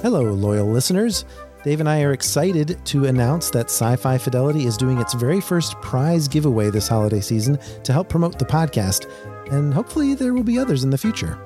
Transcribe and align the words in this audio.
Hello, 0.00 0.22
loyal 0.22 0.68
listeners. 0.70 1.24
Dave 1.64 1.80
and 1.80 1.88
I 1.88 2.02
are 2.02 2.12
excited 2.12 2.78
to 2.84 3.06
announce 3.06 3.50
that 3.50 3.66
Sci 3.66 3.96
Fi 3.96 4.16
Fidelity 4.16 4.64
is 4.64 4.76
doing 4.76 4.98
its 4.98 5.12
very 5.12 5.40
first 5.40 5.74
prize 5.80 6.28
giveaway 6.28 6.70
this 6.70 6.86
holiday 6.86 7.20
season 7.20 7.58
to 7.82 7.92
help 7.92 8.08
promote 8.08 8.38
the 8.38 8.44
podcast, 8.44 9.10
and 9.50 9.74
hopefully 9.74 10.14
there 10.14 10.34
will 10.34 10.44
be 10.44 10.56
others 10.56 10.84
in 10.84 10.90
the 10.90 10.96
future. 10.96 11.36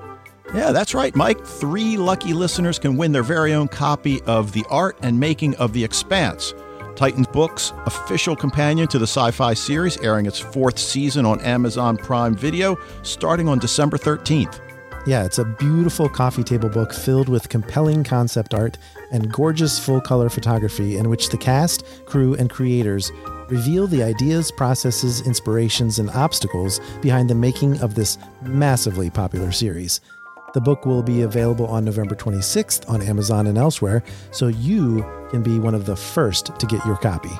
Yeah, 0.54 0.70
that's 0.70 0.92
right, 0.92 1.16
Mike. 1.16 1.42
Three 1.46 1.96
lucky 1.96 2.34
listeners 2.34 2.78
can 2.78 2.98
win 2.98 3.10
their 3.10 3.22
very 3.22 3.54
own 3.54 3.68
copy 3.68 4.20
of 4.24 4.52
The 4.52 4.66
Art 4.68 4.98
and 5.00 5.18
Making 5.18 5.56
of 5.56 5.72
the 5.72 5.82
Expanse, 5.82 6.52
Titans 6.94 7.28
Books' 7.28 7.72
official 7.86 8.36
companion 8.36 8.86
to 8.88 8.98
the 8.98 9.06
sci 9.06 9.30
fi 9.30 9.54
series, 9.54 9.96
airing 10.02 10.26
its 10.26 10.38
fourth 10.38 10.78
season 10.78 11.24
on 11.24 11.40
Amazon 11.40 11.96
Prime 11.96 12.34
Video 12.34 12.76
starting 13.00 13.48
on 13.48 13.58
December 13.58 13.96
13th. 13.96 14.60
Yeah, 15.04 15.24
it's 15.24 15.38
a 15.38 15.44
beautiful 15.44 16.08
coffee 16.08 16.44
table 16.44 16.68
book 16.68 16.92
filled 16.92 17.28
with 17.28 17.48
compelling 17.48 18.04
concept 18.04 18.54
art 18.54 18.78
and 19.10 19.32
gorgeous 19.32 19.76
full 19.76 20.00
color 20.00 20.28
photography 20.28 20.96
in 20.96 21.08
which 21.08 21.28
the 21.28 21.36
cast, 21.36 21.84
crew, 22.06 22.34
and 22.34 22.48
creators 22.48 23.10
reveal 23.48 23.88
the 23.88 24.00
ideas, 24.00 24.52
processes, 24.52 25.26
inspirations, 25.26 25.98
and 25.98 26.08
obstacles 26.10 26.80
behind 27.00 27.28
the 27.28 27.34
making 27.34 27.80
of 27.80 27.96
this 27.96 28.16
massively 28.42 29.10
popular 29.10 29.50
series. 29.50 30.00
The 30.54 30.60
book 30.60 30.86
will 30.86 31.02
be 31.02 31.22
available 31.22 31.66
on 31.66 31.84
November 31.84 32.14
26th 32.14 32.88
on 32.88 33.02
Amazon 33.02 33.48
and 33.48 33.58
elsewhere, 33.58 34.04
so 34.30 34.46
you 34.46 35.04
can 35.30 35.42
be 35.42 35.58
one 35.58 35.74
of 35.74 35.84
the 35.84 35.96
first 35.96 36.56
to 36.60 36.66
get 36.66 36.84
your 36.86 36.96
copy. 36.96 37.32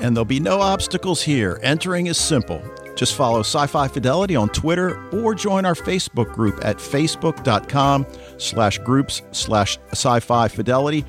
And 0.00 0.16
there'll 0.16 0.24
be 0.24 0.40
no 0.40 0.60
obstacles 0.60 1.22
here. 1.22 1.60
Entering 1.62 2.06
is 2.06 2.16
simple. 2.16 2.62
Just 2.94 3.14
follow 3.14 3.40
Sci 3.40 3.66
Fi 3.66 3.88
Fidelity 3.88 4.36
on 4.36 4.48
Twitter 4.50 5.02
or 5.10 5.34
join 5.34 5.64
our 5.64 5.74
Facebook 5.74 6.32
group 6.32 6.64
at 6.64 6.76
facebook.com 6.76 8.06
slash 8.38 8.78
groups 8.78 9.22
slash 9.32 9.78
sci 9.92 10.20
fi 10.20 10.48
fidelity. 10.48 11.04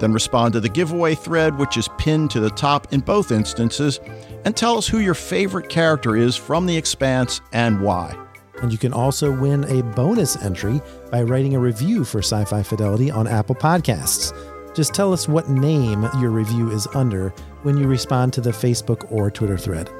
Then 0.00 0.12
respond 0.12 0.52
to 0.54 0.60
the 0.60 0.68
giveaway 0.68 1.14
thread, 1.14 1.58
which 1.58 1.76
is 1.76 1.88
pinned 1.98 2.30
to 2.30 2.40
the 2.40 2.50
top 2.50 2.92
in 2.92 3.00
both 3.00 3.32
instances, 3.32 4.00
and 4.44 4.56
tell 4.56 4.78
us 4.78 4.86
who 4.86 5.00
your 5.00 5.14
favorite 5.14 5.68
character 5.68 6.16
is 6.16 6.36
from 6.36 6.66
The 6.66 6.76
Expanse 6.76 7.40
and 7.52 7.80
why. 7.80 8.16
And 8.62 8.72
you 8.72 8.78
can 8.78 8.92
also 8.92 9.30
win 9.36 9.64
a 9.64 9.82
bonus 9.82 10.36
entry 10.36 10.80
by 11.10 11.22
writing 11.22 11.54
a 11.54 11.60
review 11.60 12.04
for 12.04 12.18
Sci 12.18 12.44
Fi 12.44 12.62
Fidelity 12.62 13.10
on 13.10 13.26
Apple 13.26 13.54
Podcasts. 13.54 14.32
Just 14.74 14.94
tell 14.94 15.12
us 15.12 15.28
what 15.28 15.50
name 15.50 16.08
your 16.20 16.30
review 16.30 16.70
is 16.70 16.86
under 16.94 17.30
when 17.62 17.76
you 17.76 17.88
respond 17.88 18.32
to 18.32 18.40
the 18.40 18.50
Facebook 18.50 19.10
or 19.10 19.30
Twitter 19.30 19.58
thread. 19.58 19.90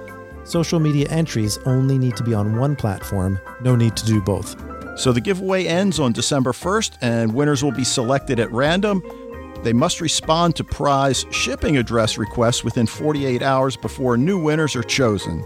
Social 0.48 0.80
media 0.80 1.06
entries 1.10 1.58
only 1.66 1.98
need 1.98 2.16
to 2.16 2.22
be 2.22 2.32
on 2.32 2.56
one 2.56 2.74
platform, 2.74 3.38
no 3.60 3.76
need 3.76 3.94
to 3.96 4.06
do 4.06 4.18
both. 4.22 4.56
So 4.98 5.12
the 5.12 5.20
giveaway 5.20 5.66
ends 5.66 6.00
on 6.00 6.12
December 6.12 6.52
1st, 6.52 6.96
and 7.02 7.34
winners 7.34 7.62
will 7.62 7.72
be 7.72 7.84
selected 7.84 8.40
at 8.40 8.50
random. 8.50 9.02
They 9.62 9.74
must 9.74 10.00
respond 10.00 10.56
to 10.56 10.64
prize 10.64 11.26
shipping 11.30 11.76
address 11.76 12.16
requests 12.16 12.64
within 12.64 12.86
48 12.86 13.42
hours 13.42 13.76
before 13.76 14.16
new 14.16 14.42
winners 14.42 14.74
are 14.74 14.82
chosen. 14.82 15.44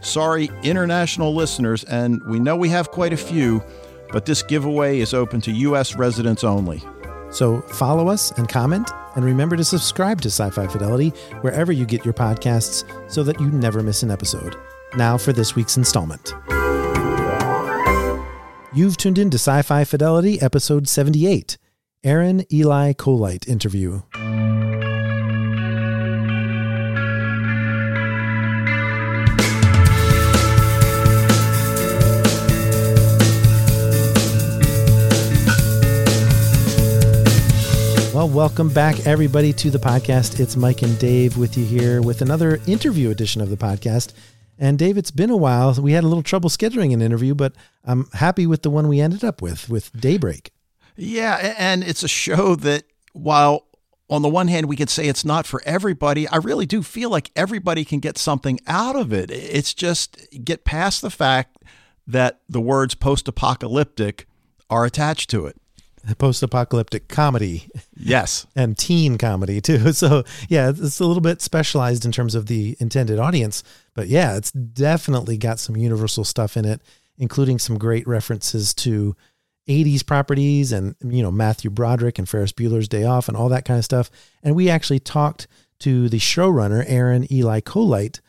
Sorry, 0.00 0.50
international 0.64 1.32
listeners, 1.36 1.84
and 1.84 2.20
we 2.24 2.40
know 2.40 2.56
we 2.56 2.68
have 2.70 2.90
quite 2.90 3.12
a 3.12 3.16
few, 3.16 3.62
but 4.10 4.26
this 4.26 4.42
giveaway 4.42 4.98
is 4.98 5.14
open 5.14 5.40
to 5.42 5.52
U.S. 5.52 5.94
residents 5.94 6.42
only. 6.42 6.82
So 7.32 7.62
follow 7.62 8.08
us 8.08 8.30
and 8.32 8.48
comment, 8.48 8.90
and 9.16 9.24
remember 9.24 9.56
to 9.56 9.64
subscribe 9.64 10.20
to 10.20 10.28
Sci 10.28 10.50
Fi 10.50 10.66
Fidelity 10.66 11.08
wherever 11.40 11.72
you 11.72 11.86
get 11.86 12.04
your 12.04 12.14
podcasts 12.14 12.84
so 13.10 13.22
that 13.24 13.40
you 13.40 13.50
never 13.50 13.82
miss 13.82 14.02
an 14.02 14.10
episode. 14.10 14.56
Now 14.96 15.16
for 15.18 15.32
this 15.32 15.56
week's 15.56 15.76
installment. 15.76 16.34
You've 18.74 18.96
tuned 18.96 19.18
in 19.18 19.30
to 19.30 19.36
Sci 19.36 19.62
Fi 19.62 19.84
Fidelity, 19.84 20.40
episode 20.40 20.88
78 20.88 21.58
Aron 22.04 22.44
Eli 22.52 22.92
Coleite 22.92 23.46
interview. 23.48 24.02
Well, 38.22 38.30
welcome 38.30 38.68
back, 38.68 39.04
everybody, 39.04 39.52
to 39.54 39.68
the 39.68 39.80
podcast. 39.80 40.38
It's 40.38 40.54
Mike 40.54 40.82
and 40.82 40.96
Dave 41.00 41.36
with 41.36 41.58
you 41.58 41.64
here 41.64 42.00
with 42.00 42.22
another 42.22 42.60
interview 42.68 43.10
edition 43.10 43.42
of 43.42 43.50
the 43.50 43.56
podcast. 43.56 44.12
And 44.60 44.78
Dave, 44.78 44.96
it's 44.96 45.10
been 45.10 45.28
a 45.28 45.36
while. 45.36 45.74
We 45.74 45.90
had 45.90 46.04
a 46.04 46.06
little 46.06 46.22
trouble 46.22 46.48
scheduling 46.48 46.94
an 46.94 47.02
interview, 47.02 47.34
but 47.34 47.52
I'm 47.84 48.06
happy 48.12 48.46
with 48.46 48.62
the 48.62 48.70
one 48.70 48.86
we 48.86 49.00
ended 49.00 49.24
up 49.24 49.42
with, 49.42 49.68
with 49.68 49.90
Daybreak. 50.00 50.52
Yeah, 50.94 51.56
and 51.58 51.82
it's 51.82 52.04
a 52.04 52.08
show 52.08 52.54
that, 52.54 52.84
while 53.12 53.66
on 54.08 54.22
the 54.22 54.28
one 54.28 54.46
hand 54.46 54.66
we 54.66 54.76
could 54.76 54.88
say 54.88 55.08
it's 55.08 55.24
not 55.24 55.44
for 55.44 55.60
everybody, 55.66 56.28
I 56.28 56.36
really 56.36 56.64
do 56.64 56.84
feel 56.84 57.10
like 57.10 57.32
everybody 57.34 57.84
can 57.84 57.98
get 57.98 58.18
something 58.18 58.60
out 58.68 58.94
of 58.94 59.12
it. 59.12 59.32
It's 59.32 59.74
just 59.74 60.28
get 60.44 60.64
past 60.64 61.02
the 61.02 61.10
fact 61.10 61.56
that 62.06 62.40
the 62.48 62.60
words 62.60 62.94
post 62.94 63.26
apocalyptic 63.26 64.28
are 64.70 64.84
attached 64.84 65.28
to 65.30 65.46
it 65.46 65.56
post-apocalyptic 66.18 67.08
comedy. 67.08 67.68
Yes. 67.96 68.46
And 68.56 68.76
teen 68.76 69.18
comedy 69.18 69.60
too. 69.60 69.92
So 69.92 70.24
yeah 70.48 70.70
it's 70.70 71.00
a 71.00 71.06
little 71.06 71.20
bit 71.20 71.40
specialized 71.40 72.04
in 72.04 72.12
terms 72.12 72.34
of 72.34 72.46
the 72.46 72.76
intended 72.80 73.18
audience. 73.18 73.62
But 73.94 74.08
yeah 74.08 74.36
it's 74.36 74.52
definitely 74.52 75.36
got 75.36 75.58
some 75.58 75.76
universal 75.76 76.24
stuff 76.24 76.56
in 76.56 76.64
it 76.64 76.80
including 77.18 77.58
some 77.58 77.78
great 77.78 78.06
references 78.06 78.74
to 78.74 79.14
80s 79.68 80.04
properties 80.04 80.72
and 80.72 80.96
you 81.04 81.22
know 81.22 81.30
matthew 81.30 81.70
broderick 81.70 82.18
and 82.18 82.28
ferris 82.28 82.52
bueller's 82.52 82.88
day 82.88 83.04
off 83.04 83.28
and 83.28 83.36
all 83.36 83.48
that 83.50 83.64
kind 83.64 83.78
of 83.78 83.84
stuff. 83.84 84.10
And 84.42 84.54
we 84.56 84.68
actually 84.68 85.00
talked 85.00 85.46
to 85.80 86.08
the 86.08 86.18
showrunner 86.18 86.84
aron 86.86 87.32
eli 87.32 87.60
coleite 87.60 88.20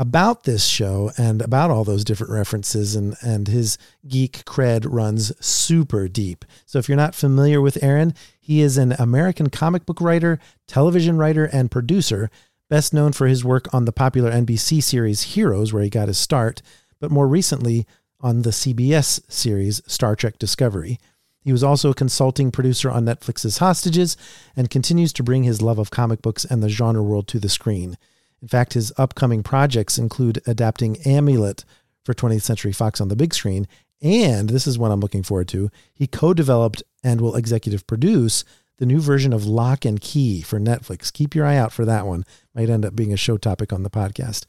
about 0.00 0.44
this 0.44 0.64
show 0.64 1.12
and 1.18 1.42
about 1.42 1.70
all 1.70 1.84
those 1.84 2.04
different 2.04 2.32
references 2.32 2.96
and 2.96 3.14
and 3.20 3.48
his 3.48 3.76
geek 4.08 4.42
cred 4.46 4.86
runs 4.88 5.30
super 5.44 6.08
deep. 6.08 6.46
So 6.64 6.78
if 6.78 6.88
you're 6.88 6.96
not 6.96 7.14
familiar 7.14 7.60
with 7.60 7.82
Aron, 7.84 8.14
he 8.40 8.62
is 8.62 8.78
an 8.78 8.92
American 8.92 9.50
comic 9.50 9.84
book 9.84 10.00
writer, 10.00 10.40
television 10.66 11.18
writer 11.18 11.44
and 11.44 11.70
producer, 11.70 12.30
best 12.70 12.94
known 12.94 13.12
for 13.12 13.26
his 13.26 13.44
work 13.44 13.72
on 13.74 13.84
the 13.84 13.92
popular 13.92 14.32
NBC 14.32 14.82
series 14.82 15.34
Heroes 15.34 15.70
where 15.70 15.82
he 15.82 15.90
got 15.90 16.08
his 16.08 16.16
start, 16.16 16.62
but 16.98 17.10
more 17.10 17.28
recently 17.28 17.86
on 18.20 18.40
the 18.40 18.50
CBS 18.50 19.20
series 19.30 19.82
Star 19.86 20.16
Trek 20.16 20.38
Discovery. 20.38 20.98
He 21.42 21.52
was 21.52 21.62
also 21.62 21.90
a 21.90 21.94
consulting 21.94 22.50
producer 22.50 22.90
on 22.90 23.04
Netflix's 23.04 23.58
Hostages 23.58 24.16
and 24.56 24.70
continues 24.70 25.12
to 25.12 25.22
bring 25.22 25.42
his 25.42 25.60
love 25.60 25.78
of 25.78 25.90
comic 25.90 26.22
books 26.22 26.46
and 26.46 26.62
the 26.62 26.70
genre 26.70 27.02
world 27.02 27.28
to 27.28 27.38
the 27.38 27.50
screen. 27.50 27.98
In 28.42 28.48
fact, 28.48 28.74
his 28.74 28.92
upcoming 28.96 29.42
projects 29.42 29.98
include 29.98 30.42
adapting 30.46 30.96
Amulet 31.02 31.64
for 32.04 32.14
20th 32.14 32.42
Century 32.42 32.72
Fox 32.72 33.00
on 33.00 33.08
the 33.08 33.16
big 33.16 33.34
screen. 33.34 33.66
And 34.02 34.48
this 34.48 34.66
is 34.66 34.78
what 34.78 34.90
I'm 34.90 35.00
looking 35.00 35.22
forward 35.22 35.48
to. 35.48 35.70
He 35.92 36.06
co 36.06 36.32
developed 36.32 36.82
and 37.04 37.20
will 37.20 37.36
executive 37.36 37.86
produce 37.86 38.44
the 38.78 38.86
new 38.86 39.00
version 39.00 39.34
of 39.34 39.44
Locke 39.44 39.84
and 39.84 40.00
Key 40.00 40.40
for 40.40 40.58
Netflix. 40.58 41.12
Keep 41.12 41.34
your 41.34 41.44
eye 41.44 41.58
out 41.58 41.70
for 41.70 41.84
that 41.84 42.06
one. 42.06 42.24
Might 42.54 42.70
end 42.70 42.86
up 42.86 42.96
being 42.96 43.12
a 43.12 43.18
show 43.18 43.36
topic 43.36 43.74
on 43.74 43.82
the 43.82 43.90
podcast. 43.90 44.46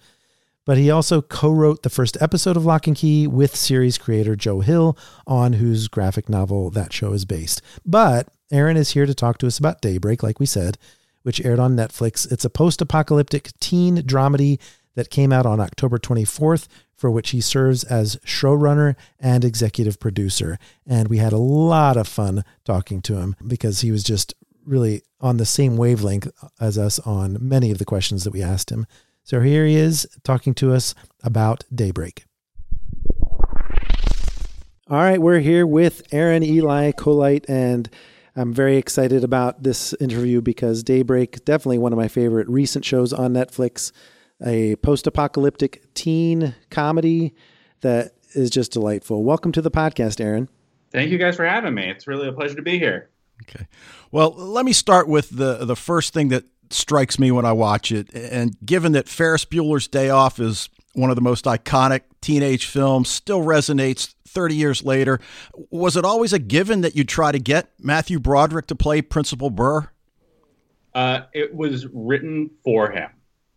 But 0.66 0.78
he 0.78 0.90
also 0.90 1.22
co 1.22 1.52
wrote 1.52 1.84
the 1.84 1.90
first 1.90 2.16
episode 2.22 2.56
of 2.56 2.64
Locke 2.64 2.88
and 2.88 2.96
Key 2.96 3.28
with 3.28 3.56
series 3.56 3.98
creator 3.98 4.38
Joe 4.38 4.62
Hill, 4.62 4.98
on 5.28 5.54
whose 5.54 5.90
graphic 5.90 6.30
novel 6.30 6.70
that 6.70 6.94
show 6.94 7.12
is 7.12 7.26
based. 7.26 7.62
But 7.86 8.30
Aron 8.54 8.78
is 8.78 8.92
here 8.92 9.06
to 9.06 9.14
talk 9.14 9.38
to 9.40 9.48
us 9.48 9.58
about 9.58 9.82
Daybreak, 9.82 10.24
like 10.24 10.40
we 10.40 10.46
said 10.46 10.78
which 11.24 11.44
aired 11.44 11.60
on 11.60 11.76
Netflix. 11.76 12.32
It's 12.32 12.46
a 12.46 12.50
post 12.50 12.82
apocalyptic 12.82 13.52
teen 13.60 13.98
dramedy 13.98 14.60
that 14.96 15.10
came 15.10 15.32
out 15.32 15.46
on 15.46 15.60
October 15.60 15.98
24th, 15.98 16.68
for 16.96 17.10
which 17.10 17.32
he 17.32 17.42
serves 17.42 17.84
as 17.84 18.18
showrunner 18.18 18.96
and 19.20 19.44
executive 19.44 20.00
producer. 20.00 20.58
And 20.86 21.08
we 21.08 21.18
had 21.18 21.34
a 21.34 21.38
lot 21.38 21.98
of 21.98 22.08
fun 22.08 22.44
talking 22.66 23.02
to 23.04 23.18
him 23.18 23.36
because 23.46 23.82
he 23.82 23.92
was 23.92 24.04
just 24.04 24.34
really 24.66 25.02
on 25.20 25.38
the 25.38 25.46
same 25.46 25.78
wavelength 25.78 26.28
as 26.60 26.78
us 26.78 27.00
on 27.00 27.38
many 27.40 27.72
of 27.72 27.78
the 27.78 27.86
questions 27.86 28.24
that 28.24 28.34
we 28.34 28.44
asked 28.44 28.70
him. 28.70 28.86
So 29.24 29.40
here 29.40 29.66
he 29.66 29.76
is 29.76 30.08
talking 30.24 30.54
to 30.56 30.74
us 30.74 30.94
about 31.24 31.64
Daybreak. 31.74 32.26
All 34.88 34.98
right, 34.98 35.22
we're 35.22 35.40
here 35.40 35.66
with 35.66 36.02
Aron 36.12 36.44
Eli 36.44 36.92
Coleite 36.92 37.46
and 37.48 37.90
I'm 38.36 38.54
very 38.54 38.78
excited 38.78 39.24
about 39.24 39.64
this 39.64 39.94
interview 40.00 40.42
because 40.42 40.84
Daybreak, 40.84 41.44
definitely 41.44 41.80
one 41.80 41.92
of 41.92 41.98
my 41.98 42.08
favorite 42.08 42.48
recent 42.48 42.86
shows 42.86 43.12
on 43.12 43.34
Netflix, 43.34 43.92
a 44.46 44.78
post 44.78 45.06
apocalyptic 45.06 45.94
teen 45.94 46.56
comedy 46.70 47.36
that 47.82 48.14
is 48.34 48.50
just 48.50 48.72
delightful. 48.72 49.24
Welcome 49.24 49.52
to 49.54 49.62
the 49.62 49.72
podcast, 49.72 50.22
Aron. 50.24 50.48
Thank 50.92 51.12
you 51.12 51.18
guys 51.18 51.36
for 51.36 51.46
having 51.46 51.74
me. 51.74 51.90
It's 51.90 52.08
really 52.08 52.28
a 52.28 52.34
pleasure 52.34 52.56
to 52.56 52.62
be 52.62 52.80
here. 52.80 53.10
Okay. 53.44 53.68
Well, 54.12 54.34
let 54.34 54.66
me 54.66 54.74
start 54.74 55.08
with 55.08 55.30
the 55.30 55.66
the 55.66 55.76
first 55.76 56.14
thing 56.14 56.30
that 56.30 56.46
strikes 56.70 57.20
me 57.20 57.32
when 57.32 57.46
I 57.46 57.52
watch 57.52 57.92
it. 57.92 58.14
And 58.14 58.56
given 58.66 58.94
that 58.94 59.10
Ferris 59.10 59.46
Bueller's 59.46 59.88
Day 59.88 60.10
Off 60.10 60.40
is 60.40 60.70
one 60.94 61.10
of 61.10 61.16
the 61.16 61.22
most 61.22 61.46
iconic 61.46 62.02
teenage 62.22 62.66
films, 62.66 63.10
still 63.10 63.42
resonates 63.42 64.14
30 64.28 64.56
years 64.56 64.84
later. 64.84 65.20
Was 65.70 65.96
it 65.96 66.06
always 66.06 66.34
a 66.34 66.40
given 66.40 66.82
that 66.82 66.96
you'd 66.96 67.10
try 67.10 67.32
to 67.32 67.40
get 67.40 67.72
Matthew 67.80 68.20
Broderick 68.20 68.68
to 68.68 68.76
play 68.76 69.02
Principal 69.02 69.50
Burr? 69.50 69.90
Uh, 70.94 71.22
it 71.34 71.54
was 71.56 71.88
written 71.88 72.50
for 72.64 72.92
him. 72.92 73.10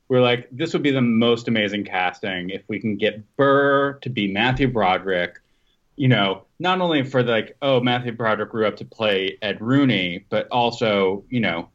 We're 0.09 0.21
like, 0.21 0.49
this 0.53 0.73
would 0.73 0.83
be 0.83 0.91
the 0.91 1.01
most 1.01 1.49
amazing 1.49 1.85
casting 1.85 2.51
if 2.51 2.63
we 2.69 2.79
can 2.79 2.97
get 2.97 3.37
Burr 3.37 3.95
to 4.03 4.11
be 4.11 4.31
Matthew 4.31 4.69
Broderick. 4.69 5.41
You 5.97 6.09
know, 6.09 6.45
not 6.59 6.81
only 6.81 7.05
for 7.05 7.23
like, 7.23 7.57
oh, 7.63 7.81
Matthew 7.81 8.13
Broderick 8.13 8.51
grew 8.51 8.67
up 8.67 8.77
to 8.77 8.85
play 8.85 9.39
Ed 9.43 9.61
Rooney, 9.61 10.27
but 10.29 10.47
also, 10.51 11.25
you 11.31 11.41
know, 11.41 11.69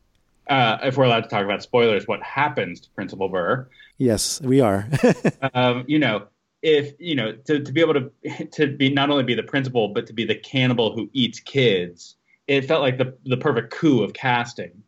uh, 0.47 0.77
if 0.83 0.97
we're 0.97 1.05
allowed 1.05 1.23
to 1.23 1.29
talk 1.29 1.43
about 1.43 1.63
spoilers, 1.63 2.07
what 2.07 2.21
happens 2.21 2.79
to 2.81 2.89
Principal 2.91 3.29
Burr? 3.29 3.67
Yes, 3.99 4.41
we 4.41 4.61
are. 4.61 4.87
um, 5.53 5.83
you 5.87 5.99
know, 5.99 6.27
if 6.61 6.93
you 6.99 7.15
know 7.15 7.33
to, 7.33 7.59
to 7.59 7.71
be 7.71 7.81
able 7.81 7.93
to 7.93 8.45
to 8.53 8.67
be 8.75 8.89
not 8.89 9.09
only 9.09 9.23
be 9.23 9.35
the 9.35 9.43
principal 9.43 9.89
but 9.89 10.07
to 10.07 10.13
be 10.13 10.25
the 10.25 10.35
cannibal 10.35 10.95
who 10.95 11.09
eats 11.13 11.39
kids, 11.39 12.15
it 12.47 12.65
felt 12.65 12.81
like 12.81 12.97
the 12.97 13.15
the 13.25 13.37
perfect 13.37 13.71
coup 13.71 14.01
of 14.01 14.13
casting. 14.13 14.83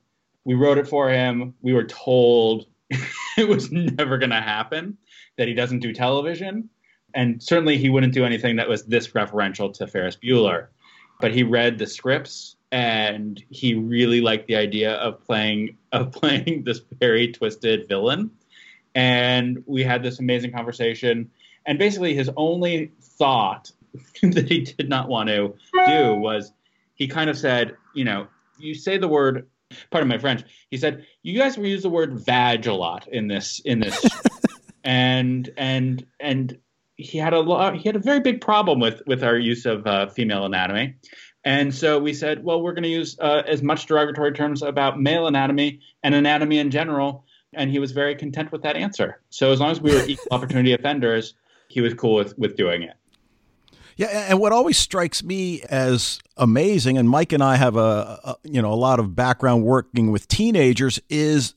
We 0.46 0.56
wrote 0.56 0.78
it 0.78 0.88
for 0.88 1.10
him. 1.10 1.54
We 1.62 1.74
were 1.74 1.84
told 1.84 2.66
it 3.38 3.48
was 3.48 3.72
never 3.72 4.18
going 4.18 4.31
to 4.31 4.42
happen 4.42 4.98
that 5.38 5.48
he 5.48 5.54
doesn't 5.54 5.80
do 5.80 5.94
television, 5.94 6.69
and 7.13 7.44
certainly 7.44 7.78
he 7.78 7.90
wouldn't 7.90 8.13
do 8.13 8.25
anything 8.25 8.56
that 8.56 8.69
was 8.69 8.86
this 8.86 9.10
referential 9.10 9.74
to 9.74 9.88
Ferris 9.88 10.18
Bueller. 10.18 10.68
But 11.19 11.34
he 11.34 11.44
read 11.44 11.78
the 11.78 11.86
scripts 11.86 12.56
and 12.72 13.44
he 13.50 13.75
really 13.75 14.22
liked 14.22 14.48
the 14.48 14.56
idea 14.56 14.94
of 14.94 15.24
playing 15.25 15.78
of 15.92 16.12
playing 16.13 16.63
this 16.66 16.81
very 17.00 17.28
twisted 17.31 17.90
villain. 17.90 18.31
And 18.94 19.64
we 19.66 19.84
had 19.84 20.04
this 20.04 20.20
amazing 20.20 20.52
conversation. 20.52 21.32
And 21.66 21.80
basically, 21.80 22.14
his 22.14 22.30
only 22.36 22.92
thought 23.00 23.72
that 24.22 24.48
he 24.48 24.62
did 24.62 24.90
not 24.90 25.10
want 25.10 25.30
to 25.30 25.54
do 25.74 26.16
was 26.16 26.52
he 26.96 27.08
kind 27.08 27.30
of 27.30 27.38
said, 27.38 27.76
you 27.94 28.04
know, 28.04 28.28
you 28.58 28.76
say 28.76 28.98
the 28.98 29.08
word 29.08 29.48
pardon 29.90 30.10
my 30.10 30.18
French. 30.18 30.44
He 30.70 30.78
said, 30.78 31.06
"You 31.24 31.38
guys 31.38 31.58
use 31.58 31.84
the 31.84 31.90
word 31.90 32.20
vag 32.20 32.68
a 32.68 32.74
lot 32.74 33.08
in 33.08 33.28
this 33.28 33.60
in 33.60 33.80
this," 33.80 34.06
and 34.84 35.50
and 35.58 36.06
and 36.20 36.58
he 36.98 37.18
had 37.18 37.34
a 37.34 37.40
lot. 37.40 37.78
He 37.78 37.84
had 37.84 37.96
a 37.96 38.00
very 38.00 38.20
big 38.20 38.42
problem 38.42 38.80
with 38.80 39.02
with 39.08 39.24
our 39.24 39.38
use 39.38 39.66
of 39.66 39.88
uh, 39.88 40.08
female 40.08 40.46
anatomy, 40.46 40.96
and 41.44 41.74
so 41.74 42.00
we 42.00 42.14
said, 42.14 42.44
well, 42.44 42.62
we're 42.62 42.74
going 42.74 42.84
to 42.84 42.90
use 42.90 43.18
uh, 43.20 43.42
as 43.48 43.64
much 43.64 43.88
derogatory 43.88 44.34
terms 44.34 44.62
about 44.62 45.00
male 45.00 45.26
anatomy 45.28 45.80
and 46.04 46.14
anatomy 46.14 46.60
in 46.60 46.70
general. 46.70 47.26
And 47.53 47.69
he 47.69 47.80
was 47.80 47.92
very 47.92 48.15
content 48.15 48.51
with 48.51 48.63
that 48.63 48.75
answer. 48.75 49.21
So 49.30 49.51
as 49.51 49.59
long 49.59 49.71
as 49.71 49.81
we 49.81 49.94
were 49.94 50.03
equal 50.06 50.27
opportunity 50.31 50.74
offenders, 50.74 51.33
he 51.68 51.81
was 51.81 51.94
cool 51.94 52.15
with, 52.15 52.38
with 52.38 52.56
doing 52.56 52.83
it. 52.83 52.95
Yeah, 53.98 54.07
and 54.30 54.39
what 54.39 54.51
always 54.51 54.77
strikes 54.77 55.21
me 55.24 55.62
as 55.63 56.19
amazing, 56.38 56.98
and 56.98 57.09
Mike 57.09 57.33
and 57.33 57.44
I 57.44 57.57
have 57.57 57.75
a, 57.75 58.19
a, 58.24 58.36
you 58.44 58.62
know 58.62 58.71
a 58.71 58.75
lot 58.75 59.00
of 59.00 59.15
background 59.15 59.63
working 59.63 60.12
with 60.12 60.27
teenagers, 60.27 61.00
is 61.09 61.53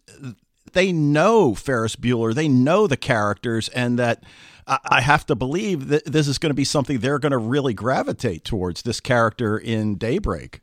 they 0.72 0.92
know 0.92 1.54
Ferris 1.54 1.96
Bueller, 1.96 2.34
they 2.34 2.48
know 2.48 2.86
the 2.86 2.96
characters, 2.96 3.68
and 3.70 3.98
that 3.98 4.24
I 4.66 5.00
have 5.00 5.26
to 5.26 5.34
believe 5.34 5.88
that 5.88 6.06
this 6.06 6.26
is 6.26 6.38
going 6.38 6.50
to 6.50 6.54
be 6.54 6.64
something 6.64 6.98
they're 6.98 7.18
going 7.18 7.32
to 7.32 7.38
really 7.38 7.74
gravitate 7.74 8.44
towards 8.44 8.82
this 8.82 8.98
character 9.00 9.58
in 9.58 9.96
Daybreak. 9.96 10.60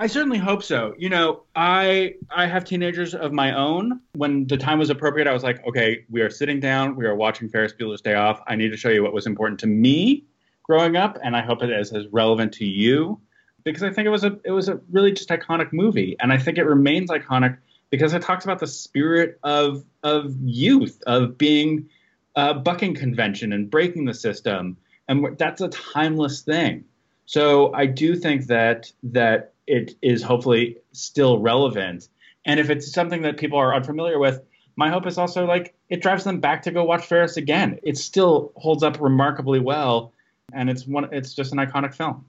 I 0.00 0.06
certainly 0.06 0.38
hope 0.38 0.62
so. 0.62 0.94
You 0.96 1.10
know, 1.10 1.42
I 1.54 2.14
I 2.30 2.46
have 2.46 2.64
teenagers 2.64 3.14
of 3.14 3.34
my 3.34 3.54
own. 3.54 4.00
When 4.14 4.46
the 4.46 4.56
time 4.56 4.78
was 4.78 4.88
appropriate, 4.88 5.28
I 5.28 5.34
was 5.34 5.42
like, 5.42 5.62
okay, 5.68 6.06
we 6.08 6.22
are 6.22 6.30
sitting 6.30 6.58
down, 6.58 6.96
we 6.96 7.04
are 7.04 7.14
watching 7.14 7.50
Ferris 7.50 7.74
Bueller's 7.78 8.00
Day 8.00 8.14
Off. 8.14 8.40
I 8.46 8.56
need 8.56 8.70
to 8.70 8.78
show 8.78 8.88
you 8.88 9.02
what 9.02 9.12
was 9.12 9.26
important 9.26 9.60
to 9.60 9.66
me 9.66 10.24
growing 10.62 10.96
up, 10.96 11.18
and 11.22 11.36
I 11.36 11.42
hope 11.42 11.62
it 11.62 11.68
is 11.68 11.92
as 11.92 12.06
relevant 12.12 12.54
to 12.54 12.64
you 12.64 13.20
because 13.62 13.82
I 13.82 13.92
think 13.92 14.06
it 14.06 14.10
was 14.10 14.24
a 14.24 14.38
it 14.42 14.52
was 14.52 14.70
a 14.70 14.80
really 14.90 15.12
just 15.12 15.28
iconic 15.28 15.70
movie, 15.70 16.16
and 16.18 16.32
I 16.32 16.38
think 16.38 16.56
it 16.56 16.64
remains 16.64 17.10
iconic 17.10 17.58
because 17.90 18.14
it 18.14 18.22
talks 18.22 18.44
about 18.44 18.58
the 18.58 18.66
spirit 18.66 19.38
of 19.42 19.84
of 20.02 20.34
youth, 20.42 21.02
of 21.06 21.36
being 21.36 21.90
uh, 22.36 22.54
bucking 22.54 22.94
convention 22.94 23.52
and 23.52 23.70
breaking 23.70 24.06
the 24.06 24.14
system, 24.14 24.78
and 25.08 25.36
that's 25.36 25.60
a 25.60 25.68
timeless 25.68 26.40
thing. 26.40 26.86
So 27.26 27.74
I 27.74 27.84
do 27.84 28.16
think 28.16 28.46
that 28.46 28.90
that 29.02 29.52
it 29.70 29.94
is 30.02 30.22
hopefully 30.22 30.76
still 30.92 31.38
relevant, 31.38 32.08
and 32.44 32.58
if 32.58 32.70
it's 32.70 32.92
something 32.92 33.22
that 33.22 33.36
people 33.36 33.58
are 33.58 33.74
unfamiliar 33.74 34.18
with, 34.18 34.40
my 34.76 34.88
hope 34.88 35.06
is 35.06 35.18
also 35.18 35.46
like 35.46 35.74
it 35.88 36.02
drives 36.02 36.24
them 36.24 36.40
back 36.40 36.62
to 36.62 36.70
go 36.70 36.84
watch 36.84 37.06
Ferris 37.06 37.36
again. 37.36 37.78
It 37.82 37.96
still 37.96 38.52
holds 38.56 38.82
up 38.82 39.00
remarkably 39.00 39.60
well, 39.60 40.12
and 40.52 40.68
it's 40.68 40.86
one. 40.86 41.08
It's 41.12 41.34
just 41.34 41.52
an 41.52 41.58
iconic 41.58 41.94
film. 41.94 42.24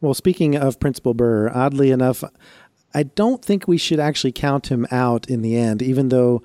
Well, 0.00 0.14
speaking 0.14 0.56
of 0.56 0.78
Principal 0.78 1.14
Burr, 1.14 1.50
oddly 1.54 1.90
enough, 1.90 2.22
I 2.92 3.04
don't 3.04 3.44
think 3.44 3.66
we 3.66 3.78
should 3.78 4.00
actually 4.00 4.32
count 4.32 4.70
him 4.70 4.86
out 4.90 5.28
in 5.28 5.42
the 5.42 5.56
end, 5.56 5.82
even 5.82 6.10
though 6.10 6.42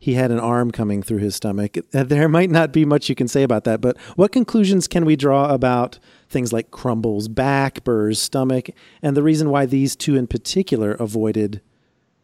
he 0.00 0.14
had 0.14 0.30
an 0.30 0.40
arm 0.40 0.70
coming 0.70 1.02
through 1.02 1.18
his 1.18 1.36
stomach. 1.36 1.76
Uh, 1.94 2.02
there 2.02 2.28
might 2.28 2.50
not 2.50 2.72
be 2.72 2.86
much 2.86 3.10
you 3.10 3.14
can 3.14 3.28
say 3.28 3.42
about 3.42 3.64
that, 3.64 3.82
but 3.82 3.98
what 4.16 4.32
conclusions 4.32 4.88
can 4.88 5.04
we 5.04 5.14
draw 5.14 5.52
about 5.52 5.98
things 6.30 6.54
like 6.54 6.70
Crumble's 6.70 7.28
back, 7.28 7.84
Burr's 7.84 8.20
stomach, 8.20 8.70
and 9.02 9.14
the 9.14 9.22
reason 9.22 9.50
why 9.50 9.66
these 9.66 9.94
two 9.94 10.16
in 10.16 10.26
particular 10.26 10.92
avoided 10.92 11.60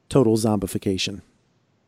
total 0.08 0.38
zombification? 0.38 1.20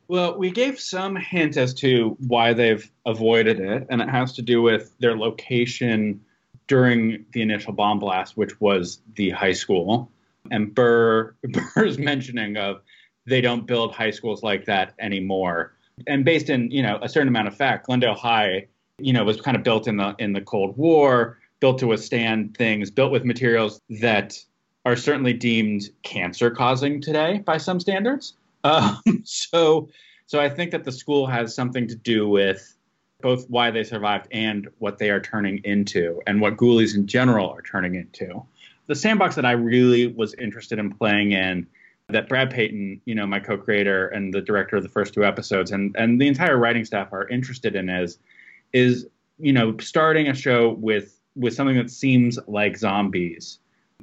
Well, 0.08 0.38
we 0.38 0.50
gave 0.50 0.78
some 0.78 1.16
hint 1.16 1.56
as 1.56 1.72
to 1.74 2.16
why 2.20 2.52
they've 2.52 2.90
avoided 3.06 3.58
it, 3.58 3.86
and 3.88 4.02
it 4.02 4.10
has 4.10 4.34
to 4.34 4.42
do 4.42 4.60
with 4.60 4.92
their 4.98 5.16
location 5.16 6.20
during 6.66 7.24
the 7.32 7.40
initial 7.40 7.72
bomb 7.72 7.98
blast, 7.98 8.36
which 8.36 8.60
was 8.60 9.00
the 9.16 9.30
high 9.30 9.52
school. 9.52 10.10
And 10.50 10.74
Burr 10.74 11.34
Burr's 11.74 11.98
mentioning 11.98 12.58
of 12.58 12.82
they 13.26 13.40
don't 13.40 13.66
build 13.66 13.94
high 13.94 14.10
schools 14.10 14.42
like 14.42 14.66
that 14.66 14.94
anymore 14.98 15.74
and 16.06 16.24
based 16.24 16.50
in 16.50 16.70
you 16.70 16.82
know 16.82 16.98
a 17.02 17.08
certain 17.08 17.28
amount 17.28 17.48
of 17.48 17.56
fact, 17.56 17.86
Glendale 17.86 18.14
High, 18.14 18.66
you 18.98 19.12
know, 19.12 19.24
was 19.24 19.40
kind 19.40 19.56
of 19.56 19.62
built 19.62 19.86
in 19.86 19.96
the 19.96 20.14
in 20.18 20.32
the 20.32 20.40
Cold 20.40 20.76
War, 20.76 21.38
built 21.60 21.78
to 21.78 21.86
withstand 21.86 22.56
things, 22.56 22.90
built 22.90 23.12
with 23.12 23.24
materials 23.24 23.80
that 24.00 24.38
are 24.84 24.96
certainly 24.96 25.32
deemed 25.32 25.90
cancer 26.02 26.50
causing 26.50 27.00
today 27.00 27.42
by 27.44 27.58
some 27.58 27.80
standards. 27.80 28.34
Um, 28.64 29.00
so, 29.24 29.88
so 30.26 30.40
I 30.40 30.48
think 30.48 30.70
that 30.70 30.84
the 30.84 30.92
school 30.92 31.26
has 31.26 31.54
something 31.54 31.86
to 31.88 31.94
do 31.94 32.28
with 32.28 32.74
both 33.20 33.48
why 33.50 33.70
they 33.70 33.82
survived 33.82 34.28
and 34.30 34.68
what 34.78 34.98
they 34.98 35.10
are 35.10 35.20
turning 35.20 35.58
into, 35.64 36.22
and 36.26 36.40
what 36.40 36.56
ghoulies 36.56 36.94
in 36.94 37.06
general 37.06 37.50
are 37.50 37.62
turning 37.62 37.96
into. 37.96 38.42
The 38.86 38.94
sandbox 38.94 39.34
that 39.34 39.44
I 39.44 39.52
really 39.52 40.06
was 40.06 40.34
interested 40.34 40.78
in 40.78 40.92
playing 40.92 41.32
in 41.32 41.66
that 42.08 42.28
Brad 42.28 42.50
Peyton, 42.50 43.00
you 43.04 43.14
know, 43.14 43.26
my 43.26 43.38
co-creator 43.38 44.08
and 44.08 44.32
the 44.32 44.40
director 44.40 44.76
of 44.76 44.82
the 44.82 44.88
first 44.88 45.12
two 45.14 45.24
episodes, 45.24 45.70
and 45.70 45.94
and 45.98 46.20
the 46.20 46.26
entire 46.26 46.56
writing 46.56 46.84
staff 46.84 47.12
are 47.12 47.28
interested 47.28 47.76
in 47.76 47.88
is 47.88 48.18
is 48.72 49.06
you 49.38 49.52
know 49.52 49.76
starting 49.78 50.28
a 50.28 50.34
show 50.34 50.70
with 50.70 51.20
with 51.36 51.54
something 51.54 51.76
that 51.76 51.90
seems 51.90 52.38
like 52.46 52.76
zombies, 52.76 53.58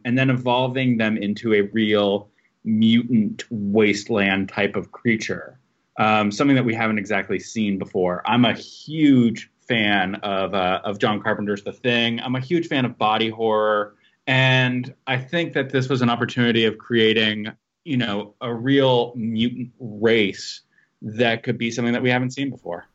and 0.05 0.17
then 0.17 0.29
evolving 0.29 0.97
them 0.97 1.17
into 1.17 1.53
a 1.53 1.62
real 1.62 2.29
mutant 2.63 3.43
wasteland 3.50 4.50
type 4.50 4.75
of 4.75 4.91
creature, 4.91 5.59
um, 5.97 6.31
something 6.31 6.55
that 6.55 6.65
we 6.65 6.74
haven't 6.75 7.00
exactly 7.00 7.39
seen 7.39 7.79
before. 7.79 8.21
I'm 8.25 8.45
a 8.45 8.53
huge 8.53 9.50
fan 9.67 10.15
of 10.15 10.53
uh, 10.53 10.81
of 10.83 11.00
John 11.00 11.21
Carpenter's 11.21 11.63
The 11.63 11.74
Thing. 11.74 12.19
I'm 12.19 12.35
a 12.35 12.39
huge 12.39 12.67
fan 12.67 12.85
of 12.85 12.97
body 12.97 13.29
horror. 13.29 13.95
And 14.27 14.91
I 15.05 15.17
think 15.17 15.53
that 15.53 15.69
this 15.69 15.88
was 15.88 16.01
an 16.01 16.09
opportunity 16.09 16.65
of 16.65 16.79
creating 16.79 17.51
you 17.85 17.97
know, 17.97 18.33
a 18.41 18.53
real 18.53 19.13
mutant 19.15 19.71
race 19.79 20.61
that 21.01 21.43
could 21.43 21.57
be 21.57 21.71
something 21.71 21.93
that 21.93 22.01
we 22.01 22.09
haven't 22.09 22.31
seen 22.31 22.49
before. 22.49 22.87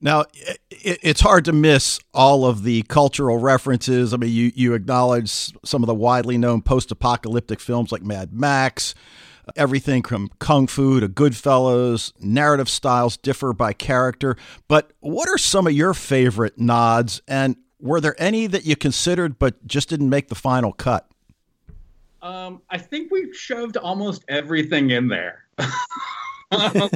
Now, 0.00 0.24
it's 0.70 1.20
hard 1.20 1.46
to 1.46 1.52
miss 1.52 2.00
all 2.12 2.44
of 2.44 2.64
the 2.64 2.82
cultural 2.82 3.38
references. 3.38 4.12
I 4.12 4.18
mean, 4.18 4.30
you, 4.30 4.52
you 4.54 4.74
acknowledge 4.74 5.52
some 5.64 5.82
of 5.82 5.86
the 5.86 5.94
widely 5.94 6.36
known 6.36 6.60
post 6.60 6.90
apocalyptic 6.90 7.60
films 7.60 7.92
like 7.92 8.02
Mad 8.02 8.32
Max, 8.32 8.94
everything 9.54 10.02
from 10.02 10.30
Kung 10.38 10.66
Fu 10.66 11.00
to 11.00 11.08
Goodfellas. 11.08 12.12
Narrative 12.20 12.68
styles 12.68 13.16
differ 13.16 13.54
by 13.54 13.72
character. 13.72 14.36
But 14.68 14.92
what 15.00 15.30
are 15.30 15.38
some 15.38 15.66
of 15.66 15.72
your 15.72 15.94
favorite 15.94 16.58
nods? 16.58 17.22
And 17.26 17.56
were 17.80 18.00
there 18.00 18.16
any 18.18 18.46
that 18.48 18.66
you 18.66 18.76
considered 18.76 19.38
but 19.38 19.66
just 19.66 19.88
didn't 19.88 20.10
make 20.10 20.28
the 20.28 20.34
final 20.34 20.72
cut? 20.72 21.08
Um, 22.26 22.60
I 22.70 22.78
think 22.78 23.12
we've 23.12 23.34
shoved 23.36 23.76
almost 23.76 24.24
everything 24.26 24.90
in 24.90 25.06
there. 25.06 25.44
um, 26.50 26.90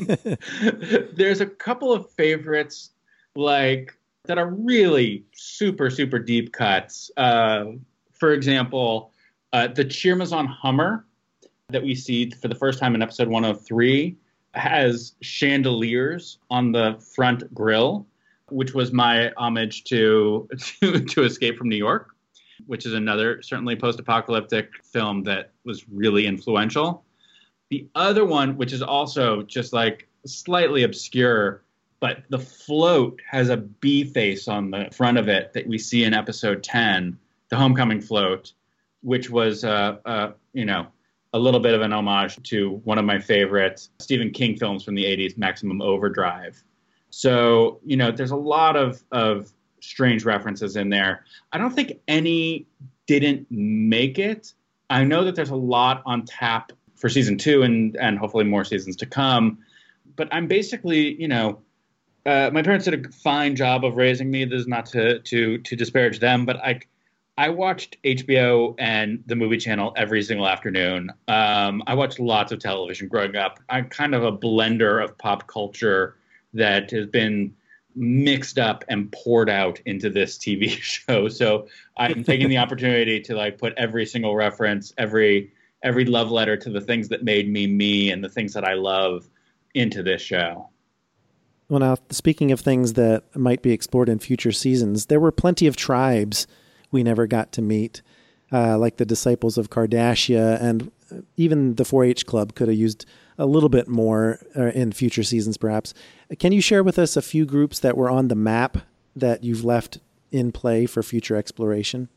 there's 1.12 1.40
a 1.40 1.46
couple 1.46 1.92
of 1.92 2.10
favorites, 2.10 2.90
like 3.36 3.96
that 4.24 4.38
are 4.38 4.50
really 4.50 5.24
super 5.32 5.88
super 5.88 6.18
deep 6.18 6.52
cuts. 6.52 7.12
Uh, 7.16 7.66
for 8.12 8.32
example, 8.32 9.12
uh, 9.52 9.68
the 9.68 9.84
Cheermazon 9.84 10.48
Hummer 10.48 11.06
that 11.68 11.84
we 11.84 11.94
see 11.94 12.30
for 12.30 12.48
the 12.48 12.56
first 12.56 12.80
time 12.80 12.96
in 12.96 13.02
episode 13.02 13.28
103 13.28 14.16
has 14.54 15.12
chandeliers 15.20 16.38
on 16.50 16.72
the 16.72 17.00
front 17.14 17.54
grill, 17.54 18.04
which 18.48 18.74
was 18.74 18.92
my 18.92 19.30
homage 19.36 19.84
to 19.84 20.48
to, 20.80 21.00
to 21.04 21.22
Escape 21.22 21.56
from 21.56 21.68
New 21.68 21.76
York, 21.76 22.16
which 22.66 22.86
is 22.86 22.94
another 22.94 23.42
certainly 23.42 23.76
post-apocalyptic 23.76 24.70
film 24.84 25.22
that 25.24 25.52
was 25.64 25.88
really 25.88 26.26
influential. 26.26 27.04
The 27.70 27.88
other 27.94 28.24
one, 28.24 28.56
which 28.56 28.72
is 28.72 28.82
also 28.82 29.42
just 29.42 29.72
like 29.72 30.08
slightly 30.26 30.82
obscure, 30.82 31.62
but 32.00 32.24
the 32.30 32.38
float 32.38 33.20
has 33.28 33.48
a 33.48 33.56
bee 33.56 34.04
face 34.04 34.48
on 34.48 34.70
the 34.70 34.88
front 34.92 35.18
of 35.18 35.28
it 35.28 35.52
that 35.52 35.66
we 35.66 35.78
see 35.78 36.04
in 36.04 36.14
episode 36.14 36.62
10, 36.62 37.18
the 37.50 37.56
homecoming 37.56 38.00
float, 38.00 38.52
which 39.02 39.30
was, 39.30 39.64
uh, 39.64 39.98
uh, 40.04 40.32
you 40.52 40.64
know, 40.64 40.86
a 41.32 41.38
little 41.38 41.60
bit 41.60 41.74
of 41.74 41.82
an 41.82 41.92
homage 41.92 42.42
to 42.42 42.80
one 42.84 42.98
of 42.98 43.04
my 43.04 43.18
favorite 43.18 43.86
Stephen 44.00 44.30
King 44.30 44.56
films 44.56 44.84
from 44.84 44.94
the 44.94 45.04
80s, 45.04 45.38
Maximum 45.38 45.80
Overdrive. 45.80 46.62
So, 47.10 47.80
you 47.84 47.96
know, 47.96 48.10
there's 48.10 48.30
a 48.30 48.36
lot 48.36 48.76
of, 48.76 49.02
of 49.12 49.52
strange 49.80 50.24
references 50.24 50.76
in 50.76 50.90
there. 50.90 51.24
I 51.52 51.58
don't 51.58 51.74
think 51.74 52.00
any 52.08 52.66
didn't 53.06 53.46
make 53.50 54.18
it. 54.18 54.52
I 54.88 55.04
know 55.04 55.24
that 55.24 55.34
there's 55.34 55.50
a 55.50 55.56
lot 55.56 56.02
on 56.06 56.24
tap 56.24 56.72
for 56.96 57.08
season 57.08 57.38
two 57.38 57.62
and, 57.62 57.96
and 57.96 58.18
hopefully 58.18 58.44
more 58.44 58.64
seasons 58.64 58.96
to 58.96 59.06
come. 59.06 59.58
But 60.16 60.28
I'm 60.32 60.46
basically, 60.46 61.20
you 61.20 61.28
know, 61.28 61.60
uh, 62.26 62.50
my 62.52 62.62
parents 62.62 62.84
did 62.84 63.06
a 63.06 63.10
fine 63.10 63.56
job 63.56 63.84
of 63.84 63.96
raising 63.96 64.30
me. 64.30 64.44
This 64.44 64.60
is 64.60 64.68
not 64.68 64.86
to, 64.86 65.20
to, 65.20 65.58
to 65.58 65.76
disparage 65.76 66.20
them, 66.20 66.44
but 66.44 66.56
I, 66.58 66.80
I 67.38 67.48
watched 67.48 67.96
HBO 68.04 68.74
and 68.78 69.22
the 69.26 69.34
movie 69.34 69.56
channel 69.56 69.94
every 69.96 70.22
single 70.22 70.46
afternoon. 70.46 71.10
Um, 71.26 71.82
I 71.86 71.94
watched 71.94 72.20
lots 72.20 72.52
of 72.52 72.58
television 72.58 73.08
growing 73.08 73.36
up. 73.36 73.60
I'm 73.70 73.88
kind 73.88 74.14
of 74.14 74.22
a 74.22 74.32
blender 74.32 75.02
of 75.02 75.16
pop 75.16 75.46
culture 75.46 76.16
that 76.52 76.90
has 76.90 77.06
been 77.06 77.54
mixed 77.94 78.58
up 78.58 78.84
and 78.88 79.10
poured 79.12 79.50
out 79.50 79.80
into 79.86 80.10
this 80.10 80.38
TV 80.38 80.70
show. 80.80 81.28
So 81.28 81.68
I'm 81.96 82.24
taking 82.24 82.48
the 82.48 82.58
opportunity 82.58 83.20
to 83.20 83.34
like 83.34 83.58
put 83.58 83.74
every 83.76 84.06
single 84.06 84.34
reference, 84.34 84.92
every 84.98 85.52
every 85.82 86.04
love 86.04 86.30
letter 86.30 86.56
to 86.58 86.70
the 86.70 86.80
things 86.80 87.08
that 87.08 87.24
made 87.24 87.48
me 87.48 87.66
me 87.66 88.10
and 88.10 88.22
the 88.22 88.28
things 88.28 88.52
that 88.52 88.64
I 88.64 88.74
love 88.74 89.28
into 89.74 90.02
this 90.02 90.20
show. 90.20 90.68
Well, 91.68 91.80
now 91.80 91.96
speaking 92.10 92.50
of 92.52 92.60
things 92.60 92.94
that 92.94 93.24
might 93.36 93.62
be 93.62 93.70
explored 93.70 94.08
in 94.08 94.18
future 94.18 94.52
seasons, 94.52 95.06
there 95.06 95.20
were 95.20 95.30
plenty 95.30 95.66
of 95.66 95.76
tribes 95.76 96.46
we 96.90 97.02
never 97.04 97.26
got 97.28 97.52
to 97.52 97.62
meet, 97.62 98.02
uh, 98.52 98.76
like 98.76 98.96
the 98.96 99.06
disciples 99.06 99.56
of 99.56 99.70
Cardassia, 99.70 100.60
and 100.60 100.90
even 101.36 101.76
the 101.76 101.84
4-H 101.84 102.26
Club 102.26 102.54
could 102.54 102.66
have 102.66 102.76
used 102.76 103.06
a 103.40 103.46
little 103.46 103.70
bit 103.70 103.88
more 103.88 104.38
uh, 104.54 104.66
in 104.66 104.92
future 104.92 105.22
seasons, 105.22 105.56
perhaps. 105.56 105.94
Can 106.38 106.52
you 106.52 106.60
share 106.60 106.84
with 106.84 106.98
us 106.98 107.16
a 107.16 107.22
few 107.22 107.46
groups 107.46 107.78
that 107.80 107.96
were 107.96 108.10
on 108.10 108.28
the 108.28 108.34
map 108.34 108.78
that 109.16 109.42
you've 109.42 109.64
left 109.64 109.98
in 110.30 110.52
play 110.52 110.84
for 110.84 111.02
future 111.02 111.36
exploration? 111.36 112.10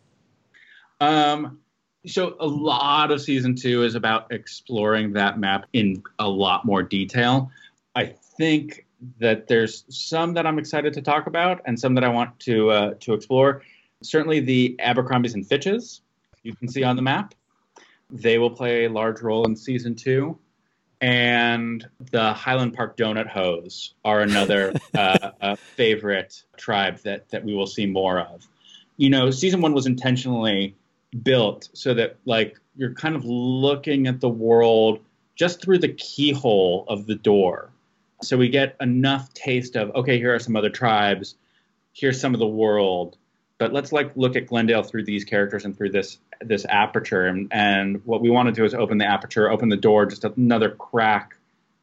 Um, 0.99 1.59
so 2.05 2.35
a 2.39 2.45
lot 2.45 3.09
of 3.09 3.21
season 3.21 3.55
two 3.55 3.83
is 3.83 3.95
about 3.95 4.31
exploring 4.31 5.13
that 5.13 5.39
map 5.39 5.65
in 5.71 6.03
a 6.19 6.27
lot 6.27 6.65
more 6.65 6.83
detail. 6.83 7.49
I 7.95 8.07
think 8.37 8.85
that 9.19 9.47
there's 9.47 9.85
some 9.87 10.33
that 10.33 10.45
I'm 10.45 10.59
excited 10.59 10.93
to 10.93 11.01
talk 11.01 11.27
about 11.27 11.61
and 11.65 11.79
some 11.79 11.95
that 11.95 12.03
I 12.03 12.09
want 12.09 12.37
to 12.41 12.69
uh, 12.69 12.93
to 12.99 13.13
explore 13.13 13.61
certainly 14.01 14.41
the 14.41 14.75
Abercrombies 14.79 15.33
and 15.33 15.47
Fitches 15.47 16.01
you 16.43 16.53
can 16.53 16.67
see 16.67 16.83
on 16.83 16.97
the 16.97 17.01
map. 17.01 17.33
They 18.09 18.37
will 18.37 18.49
play 18.49 18.85
a 18.85 18.89
large 18.89 19.21
role 19.21 19.45
in 19.45 19.55
season 19.55 19.95
two. 19.95 20.37
And 21.03 21.86
the 22.12 22.31
Highland 22.31 22.75
Park 22.75 22.95
Donut 22.95 23.27
Hoes 23.27 23.93
are 24.05 24.22
another 24.22 24.72
uh, 24.98 25.57
favorite 25.57 26.41
tribe 26.55 27.00
that, 27.00 27.29
that 27.29 27.43
we 27.43 27.53
will 27.53 27.67
see 27.67 27.86
more 27.86 28.22
of. 28.22 28.48
You 28.95 29.10
know, 29.10 29.29
season 29.29 29.60
one 29.60 29.74
was 29.74 29.86
intentionally 29.86 30.77
built 31.22 31.67
so 31.74 31.93
that, 31.95 32.15
like, 32.24 32.57
you're 32.77 32.93
kind 32.93 33.17
of 33.17 33.25
looking 33.25 34.07
at 34.07 34.22
the 34.22 34.29
world 34.29 35.01
just 35.36 35.62
through 35.62 35.79
the 35.79 35.89
keyhole 35.89 36.86
of 36.88 37.05
the 37.05 37.15
door. 37.15 37.69
So 38.22 38.38
we 38.38 38.48
get 38.48 38.77
enough 38.79 39.33
taste 39.33 39.75
of, 39.75 39.93
okay, 39.95 40.17
here 40.17 40.33
are 40.33 40.39
some 40.39 40.55
other 40.55 40.69
tribes, 40.69 41.36
here's 41.91 42.17
some 42.17 42.33
of 42.33 42.39
the 42.39 42.48
world, 42.48 43.17
but 43.57 43.74
let's 43.74 43.91
like 43.91 44.15
look 44.15 44.38
at 44.38 44.48
Glendale 44.48 44.83
through 44.83 45.03
these 45.03 45.25
characters 45.25 45.65
and 45.65 45.75
through 45.75 45.89
this 45.89 46.19
this 46.47 46.65
aperture. 46.69 47.25
And, 47.25 47.47
and 47.51 48.01
what 48.05 48.21
we 48.21 48.29
want 48.29 48.47
to 48.47 48.51
do 48.51 48.65
is 48.65 48.73
open 48.73 48.97
the 48.97 49.05
aperture, 49.05 49.50
open 49.50 49.69
the 49.69 49.77
door, 49.77 50.05
just 50.05 50.23
another 50.23 50.71
crack 50.71 51.35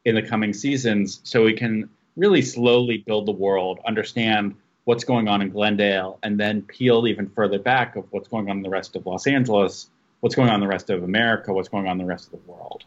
in 0.05 0.14
the 0.14 0.23
coming 0.23 0.52
seasons, 0.52 1.21
so 1.25 1.45
we 1.45 1.52
can 1.52 1.88
really 2.17 2.43
slowly 2.43 2.99
build 2.99 3.26
the 3.26 3.33
world, 3.33 3.81
understand 3.87 4.55
what's 4.85 5.05
going 5.05 5.29
on 5.29 5.43
in 5.43 5.50
Glendale, 5.50 6.19
and 6.23 6.40
then 6.40 6.62
peel 6.62 7.07
even 7.07 7.29
further 7.29 7.59
back 7.59 7.97
of 7.97 8.05
what's 8.11 8.29
going 8.29 8.49
on 8.49 8.57
in 8.57 8.62
the 8.62 8.71
rest 8.71 8.97
of 8.97 9.07
Los 9.07 9.26
Angeles, 9.26 9.88
what's 10.21 10.35
going 10.35 10.49
on 10.49 10.55
in 10.55 10.61
the 10.61 10.67
rest 10.67 10.90
of 10.90 11.02
America, 11.02 11.52
what's 11.52 11.69
going 11.69 11.87
on 11.87 11.93
in 11.93 12.07
the 12.07 12.11
rest 12.11 12.33
of 12.33 12.33
the 12.33 12.50
world. 12.50 12.85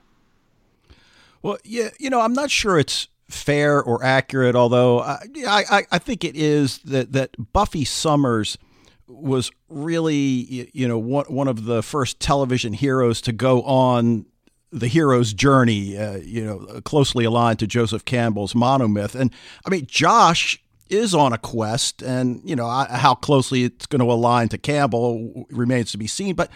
Well, 1.42 1.58
yeah, 1.64 1.90
you 2.00 2.10
know, 2.10 2.22
I'm 2.22 2.34
not 2.34 2.50
sure 2.50 2.80
it's 2.80 3.08
fair 3.30 3.82
or 3.82 4.04
accurate, 4.04 4.56
although 4.56 5.00
uh, 5.00 5.20
I, 5.48 5.64
I, 5.70 5.86
I 5.92 6.00
think 6.00 6.24
it 6.24 6.36
is 6.36 6.80
that, 6.80 7.12
that 7.14 7.54
Buffy 7.54 7.86
Summers– 7.86 8.58
was 9.08 9.52
really 9.70 10.70
you 10.74 10.88
know 10.88 10.98
one 10.98 11.26
one 11.26 11.48
of 11.48 11.66
the 11.66 11.84
first 11.84 12.20
television 12.20 12.74
heroes 12.74 13.22
to 13.22 13.32
go 13.32 13.62
on 13.64 14.26
the 14.74 14.88
hero's 14.88 15.34
journey, 15.34 15.96
uh, 15.96 16.18
you 16.18 16.44
know, 16.44 16.82
closely 16.82 17.26
aligned 17.26 17.60
to 17.60 17.68
Joseph 17.68 18.06
Campbell's 18.06 18.54
monomyth. 18.54 19.14
And 19.14 19.32
I 19.66 19.70
mean, 19.70 19.86
Josh 19.86 20.60
is 20.90 21.14
on 21.14 21.32
a 21.32 21.38
quest, 21.38 22.02
and 22.02 22.42
you 22.44 22.56
know 22.56 22.68
how 22.68 23.14
closely 23.16 23.64
it's 23.64 23.86
going 23.86 24.02
to 24.02 24.12
align 24.12 24.50
to 24.50 24.58
Campbell 24.58 25.46
remains 25.50 25.92
to 25.92 25.98
be 25.98 26.08
seen. 26.08 26.36
But 26.36 26.50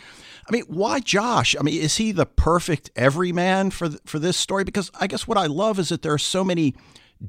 I 0.47 0.51
mean, 0.51 0.63
why 0.67 0.99
Josh? 0.99 1.55
I 1.57 1.63
mean, 1.63 1.79
is 1.79 1.97
he 1.97 2.11
the 2.11 2.25
perfect 2.25 2.89
everyman 2.95 3.69
for 3.69 3.89
for 4.05 4.19
this 4.19 4.35
story? 4.35 4.63
Because 4.63 4.91
I 4.99 5.07
guess 5.07 5.27
what 5.27 5.37
I 5.37 5.45
love 5.45 5.79
is 5.79 5.89
that 5.89 6.01
there 6.01 6.13
are 6.13 6.19
so 6.19 6.43
many 6.43 6.75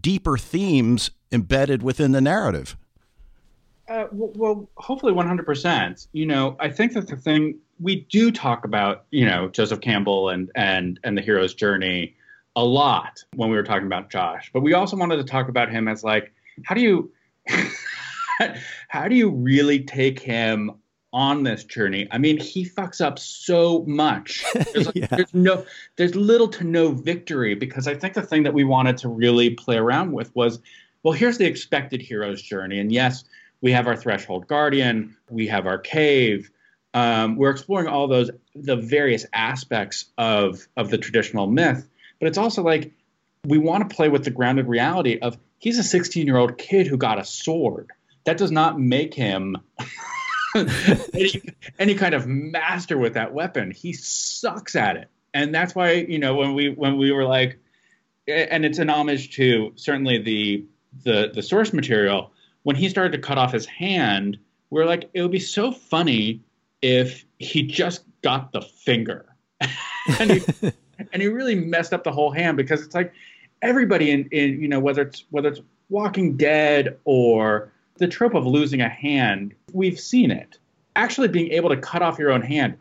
deeper 0.01 0.37
themes 0.37 1.11
embedded 1.31 1.83
within 1.83 2.13
the 2.13 2.21
narrative. 2.21 2.77
Uh, 3.89 4.07
well, 4.13 4.69
hopefully 4.77 5.13
100%. 5.13 6.09
You 6.13 6.27
know, 6.27 6.57
I 6.61 6.69
think 6.69 6.93
that 6.93 7.09
the 7.09 7.17
thing 7.17 7.59
we 7.81 8.07
do 8.11 8.31
talk 8.31 8.65
about, 8.65 9.05
you 9.11 9.25
know, 9.25 9.49
Joseph 9.49 9.81
Campbell 9.81 10.29
and 10.29 10.51
and 10.55 11.01
and 11.05 11.17
the 11.17 11.23
hero's 11.23 11.55
journey 11.55 12.15
a 12.55 12.65
lot 12.65 13.25
when 13.35 13.51
we 13.51 13.57
were 13.57 13.63
talking 13.63 13.87
about 13.87 14.11
Josh, 14.11 14.51
but 14.53 14.61
we 14.61 14.75
also 14.75 14.97
wanted 14.97 15.17
to 15.17 15.25
talk 15.25 15.49
about 15.49 15.71
him 15.71 15.89
as 15.89 16.05
like, 16.05 16.33
how 16.65 16.75
do 16.75 16.83
you 16.83 17.11
how 18.89 19.09
do 19.09 19.15
you 19.15 19.31
really 19.31 19.81
take 19.81 20.21
him 20.21 20.73
on 21.13 21.45
this 21.45 21.65
journey? 21.65 22.07
I 22.11 22.19
mean, 22.19 22.39
he 22.39 22.67
fucks 22.67 23.01
up 23.01 23.19
so 23.19 23.85
much. 23.87 24.45
There's, 24.55 24.87
like, 24.87 24.97
yeah. 24.97 25.07
there's 25.07 25.33
no 25.33 25.65
there's 25.97 26.15
little 26.15 26.49
to 26.49 26.65
no 26.65 26.91
victory 26.91 27.55
because 27.55 27.89
I 27.89 27.95
think 27.95 28.13
the 28.13 28.23
thing 28.23 28.43
that 28.43 28.53
we 28.53 28.65
wanted 28.65 28.99
to 28.99 29.09
really 29.09 29.51
play 29.51 29.79
around 29.79 30.13
with 30.13 30.35
was, 30.37 30.59
well, 31.05 31.15
here's 31.15 31.39
the 31.39 31.47
expected 31.47 32.03
hero's 32.03 32.43
journey, 32.43 32.81
and 32.81 32.93
yes 32.93 33.25
we 33.61 33.73
have 33.73 33.87
our 33.87 33.97
threshold 33.97 34.47
guardian, 34.47 35.17
we 35.31 35.49
have 35.49 35.67
our 35.67 35.79
cave. 35.79 36.51
Um, 36.95 37.37
we're 37.37 37.51
exploring 37.51 37.87
all 37.87 38.09
those 38.09 38.31
the 38.55 38.77
various 38.77 39.27
aspects 39.33 40.07
of 40.17 40.67
of 40.77 40.91
the 40.91 40.99
traditional 40.99 41.47
myth, 41.47 41.89
but 42.19 42.29
it's 42.29 42.39
also 42.39 42.63
like 42.63 42.93
we 43.45 43.59
want 43.59 43.89
to 43.89 43.95
play 43.95 44.09
with 44.09 44.25
the 44.25 44.31
grounded 44.31 44.67
reality 44.69 45.19
of 45.21 45.39
he's 45.59 45.79
a 45.79 45.83
16 45.83 46.27
year 46.27 46.37
old 46.37 46.59
kid 46.59 46.87
who 46.87 46.97
got 46.97 47.19
a 47.19 47.25
sword. 47.25 47.91
That 48.25 48.37
does 48.37 48.51
not 48.51 48.79
make 48.79 49.15
him 49.15 49.57
any, 50.55 51.43
any 51.79 51.95
kind 51.95 52.15
of 52.15 52.27
master 52.27 52.99
with 52.99 53.15
that 53.15 53.33
weapon. 53.33 53.71
He 53.71 53.93
sucks 53.93 54.77
at 54.77 54.97
it, 54.97 55.09
and 55.35 55.55
that's 55.55 55.75
why 55.75 55.93
you 55.93 56.19
know 56.19 56.35
when 56.35 56.55
we 56.55 56.71
when 56.71 56.97
we 56.97 57.13
were 57.13 57.25
like, 57.25 57.59
and 58.27 58.65
it's 58.65 58.79
an 58.79 58.91
homage 58.91 59.35
to 59.37 59.73
certainly 59.77 60.19
the 60.19 60.65
the 61.05 61.31
the 61.35 61.43
source 61.43 61.73
material 61.73 62.33
when 62.63 62.77
he 62.77 62.89
started 62.89 63.13
to 63.13 63.19
cut 63.19 63.39
off 63.39 63.53
his 63.53 63.67
hand, 63.67 64.39
we 64.71 64.81
are 64.81 64.87
like, 64.87 65.09
it 65.15 65.23
would 65.23 65.31
be 65.31 65.41
so 65.41 65.73
funny 65.73 66.41
if 66.83 67.25
he 67.39 67.63
just 67.63 68.05
got 68.23 68.53
the 68.53 68.61
finger. 68.61 69.27
and, 70.21 70.33
he, 70.33 70.43
and 71.13 71.23
he 71.23 71.29
really 71.29 71.55
messed 71.55 71.93
up 71.93 72.05
the 72.05 72.13
whole 72.13 72.31
hand 72.31 72.57
because 72.57 72.83
it's 72.83 72.95
like 72.95 73.13
everybody 73.63 74.11
in, 74.11 74.29
in 74.31 74.61
you 74.61 74.69
know 74.69 74.81
whether 74.81 75.03
it's 75.03 75.25
whether 75.31 75.49
it's 75.49 75.61
Walking 75.89 76.37
Dead 76.37 76.97
or 77.05 77.73
the 77.97 78.07
trope 78.07 78.35
of 78.35 78.47
losing 78.47 78.81
a 78.81 78.89
hand, 78.89 79.55
we've 79.73 79.99
seen 79.99 80.31
it. 80.31 80.59
Actually, 80.97 81.29
being 81.29 81.51
able 81.53 81.69
to 81.71 81.77
cut 81.77 82.03
off 82.03 82.19
your 82.19 82.31
own 82.31 82.43
hand, 82.43 82.77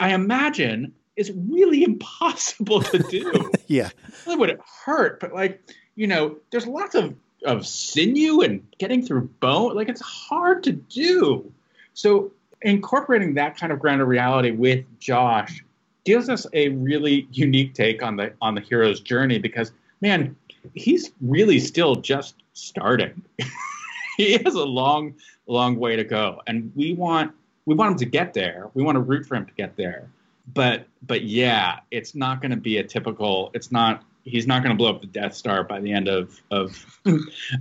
I 0.00 0.14
imagine, 0.14 0.92
is 1.16 1.32
really 1.48 1.82
impossible 1.84 2.82
to 2.82 2.98
do. 2.98 3.50
yeah, 3.66 3.90
Would 4.26 4.34
it 4.34 4.38
would 4.38 4.60
hurt, 4.84 5.20
but 5.20 5.32
like 5.32 5.60
you 5.96 6.06
know, 6.06 6.36
there's 6.50 6.66
lots 6.66 6.94
of 6.94 7.14
of 7.44 7.66
sinew 7.66 8.40
and 8.40 8.66
getting 8.78 9.04
through 9.04 9.28
bone. 9.40 9.74
Like 9.74 9.88
it's 9.88 10.00
hard 10.00 10.62
to 10.64 10.72
do. 10.72 11.52
So 11.94 12.32
incorporating 12.62 13.34
that 13.34 13.56
kind 13.56 13.72
of 13.72 13.78
grounded 13.78 14.08
reality 14.08 14.50
with 14.50 14.84
Josh 14.98 15.64
gives 16.04 16.28
us 16.28 16.46
a 16.52 16.68
really 16.70 17.28
unique 17.32 17.74
take 17.74 18.02
on 18.02 18.16
the 18.16 18.32
on 18.40 18.54
the 18.54 18.60
hero's 18.60 19.00
journey 19.00 19.38
because 19.38 19.72
man, 20.00 20.36
he's 20.74 21.12
really 21.20 21.60
still 21.60 21.96
just 21.96 22.34
starting. 22.52 23.22
he 24.16 24.38
has 24.38 24.54
a 24.54 24.64
long, 24.64 25.14
long 25.46 25.76
way 25.76 25.96
to 25.96 26.04
go, 26.04 26.40
and 26.46 26.72
we 26.74 26.94
want 26.94 27.32
we 27.66 27.74
want 27.74 27.92
him 27.92 27.98
to 27.98 28.06
get 28.06 28.34
there. 28.34 28.70
We 28.74 28.82
want 28.82 28.96
to 28.96 29.00
root 29.00 29.26
for 29.26 29.34
him 29.34 29.46
to 29.46 29.52
get 29.54 29.76
there. 29.76 30.08
But 30.54 30.86
but 31.06 31.22
yeah, 31.22 31.80
it's 31.90 32.14
not 32.14 32.40
going 32.40 32.50
to 32.50 32.56
be 32.56 32.78
a 32.78 32.84
typical. 32.84 33.50
It's 33.54 33.70
not. 33.70 34.02
He's 34.28 34.46
not 34.46 34.62
going 34.62 34.76
to 34.76 34.78
blow 34.78 34.90
up 34.90 35.00
the 35.00 35.06
Death 35.06 35.34
Star 35.34 35.64
by 35.64 35.80
the 35.80 35.92
end 35.92 36.08
of 36.08 36.40
of 36.50 37.00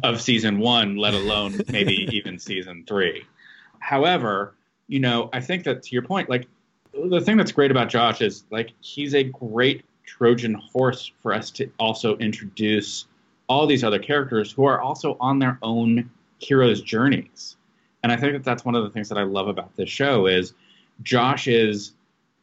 of 0.04 0.22
season 0.22 0.60
one, 0.60 0.98
let 0.98 1.14
alone 1.14 1.60
maybe 1.70 2.08
even 2.12 2.40
season 2.40 2.84
three. 2.88 3.26
However, 3.80 4.56
you 4.88 5.00
know, 5.00 5.30
I 5.34 5.40
think 5.40 5.64
that 5.66 5.84
to 5.84 5.90
your 5.92 6.04
point, 6.04 6.30
like 6.30 6.48
the 6.94 7.22
thing 7.22 7.38
that's 7.38 7.52
great 7.52 7.72
about 7.72 7.90
Josh 7.90 8.22
is 8.22 8.46
like 8.52 8.72
he's 8.82 9.14
a 9.14 9.24
great 9.24 9.84
Trojan 10.06 10.56
horse 10.56 11.12
for 11.22 11.34
us 11.34 11.52
to 11.52 11.70
also 11.80 12.18
introduce 12.18 13.06
all 13.48 13.68
these 13.68 13.84
other 13.84 14.00
characters 14.00 14.52
who 14.52 14.66
are 14.66 14.82
also 14.82 15.18
on 15.20 15.40
their 15.40 15.58
own 15.62 16.10
heroes' 16.40 16.82
journeys. 16.82 17.56
And 18.04 18.12
I 18.12 18.18
think 18.18 18.34
that 18.34 18.44
that's 18.44 18.66
one 18.66 18.76
of 18.76 18.84
the 18.84 18.90
things 18.90 19.10
that 19.10 19.18
I 19.18 19.24
love 19.24 19.48
about 19.48 19.76
this 19.76 19.90
show 19.90 20.28
is 20.28 20.54
Josh 21.04 21.48
is 21.48 21.94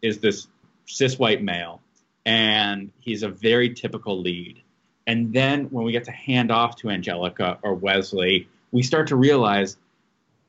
is 0.02 0.19
this 0.19 0.49
cis 0.87 1.19
white 1.19 1.43
male, 1.43 1.81
and 2.25 2.90
he's 3.00 3.23
a 3.23 3.28
very 3.28 3.75
typical 3.75 4.21
lead. 4.21 4.62
And 5.07 5.33
then 5.33 5.66
when 5.66 5.85
we 5.85 5.93
get 5.93 6.04
to 6.04 6.12
hand 6.12 6.50
off 6.50 6.76
to 6.76 6.90
Angelica 6.90 7.59
or 7.62 7.75
Wesley, 7.75 8.49
we 8.73 8.83
start 8.83 9.09
to 9.09 9.16
realize 9.16 9.76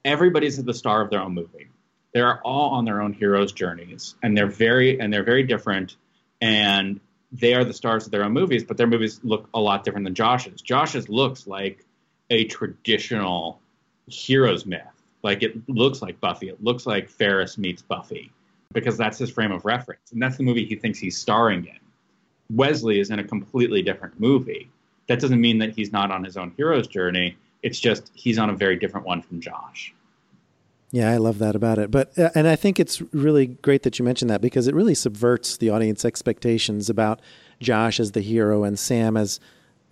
everybody's 0.03 0.57
at 0.59 0.65
the 0.65 0.73
star 0.73 1.01
of 1.01 1.09
their 1.09 1.19
own 1.19 1.33
movie. 1.33 1.67
They're 2.13 2.41
all 2.41 2.71
on 2.71 2.85
their 2.85 3.01
own 3.01 3.11
hero's 3.11 3.51
journeys, 3.51 4.15
and 4.23 4.37
they're 4.37 4.47
very 4.47 4.99
and 4.99 5.11
they're 5.11 5.23
very 5.23 5.43
different. 5.43 5.97
And 6.39 7.01
they 7.31 7.53
are 7.53 7.65
the 7.65 7.73
stars 7.73 8.05
of 8.05 8.11
their 8.11 8.23
own 8.23 8.31
movies, 8.31 8.63
but 8.63 8.77
their 8.77 8.87
movies 8.87 9.19
look 9.23 9.49
a 9.53 9.59
lot 9.59 9.83
different 9.83 10.05
than 10.05 10.15
Josh's. 10.15 10.61
Josh's 10.61 11.09
looks 11.09 11.45
like 11.45 11.85
a 12.29 12.45
traditional 12.45 13.59
hero's 14.07 14.65
myth. 14.65 14.81
Like 15.23 15.43
it 15.43 15.67
looks 15.67 16.01
like 16.01 16.21
Buffy. 16.21 16.47
It 16.47 16.63
looks 16.63 16.85
like 16.85 17.09
Ferris 17.09 17.57
meets 17.57 17.81
Buffy 17.81 18.31
because 18.75 18.97
that's 18.97 19.17
his 19.17 19.31
frame 19.31 19.51
of 19.51 19.65
reference. 19.65 20.11
And 20.11 20.21
that's 20.21 20.37
the 20.37 20.43
movie 20.43 20.65
he 20.65 20.75
thinks 20.75 20.99
he's 20.99 21.17
starring 21.17 21.65
in. 21.65 21.79
Wesley 22.55 22.99
is 22.99 23.09
in 23.09 23.17
a 23.17 23.23
completely 23.23 23.81
different 23.81 24.19
movie. 24.19 24.69
That 25.07 25.19
doesn't 25.19 25.41
mean 25.41 25.57
that 25.59 25.71
he's 25.71 25.91
not 25.91 26.11
on 26.11 26.23
his 26.23 26.37
own 26.37 26.53
hero's 26.57 26.85
journey. 26.85 27.37
It's 27.63 27.79
just 27.79 28.11
he's 28.13 28.37
on 28.37 28.51
a 28.51 28.53
very 28.53 28.75
different 28.75 29.07
one 29.07 29.21
from 29.21 29.39
Josh. 29.39 29.93
Yeah, 30.91 31.11
I 31.11 31.17
love 31.17 31.39
that 31.39 31.55
about 31.55 31.79
it. 31.79 31.89
But 31.89 32.17
uh, 32.19 32.29
and 32.35 32.47
I 32.47 32.55
think 32.55 32.79
it's 32.79 33.01
really 33.13 33.47
great 33.47 33.83
that 33.83 33.97
you 33.97 34.05
mentioned 34.05 34.29
that 34.29 34.41
because 34.41 34.67
it 34.67 34.75
really 34.75 34.93
subverts 34.93 35.57
the 35.57 35.69
audience 35.69 36.05
expectations 36.05 36.89
about 36.89 37.21
Josh 37.61 37.99
as 37.99 38.11
the 38.11 38.21
hero 38.21 38.63
and 38.63 38.77
Sam 38.77 39.15
as 39.15 39.39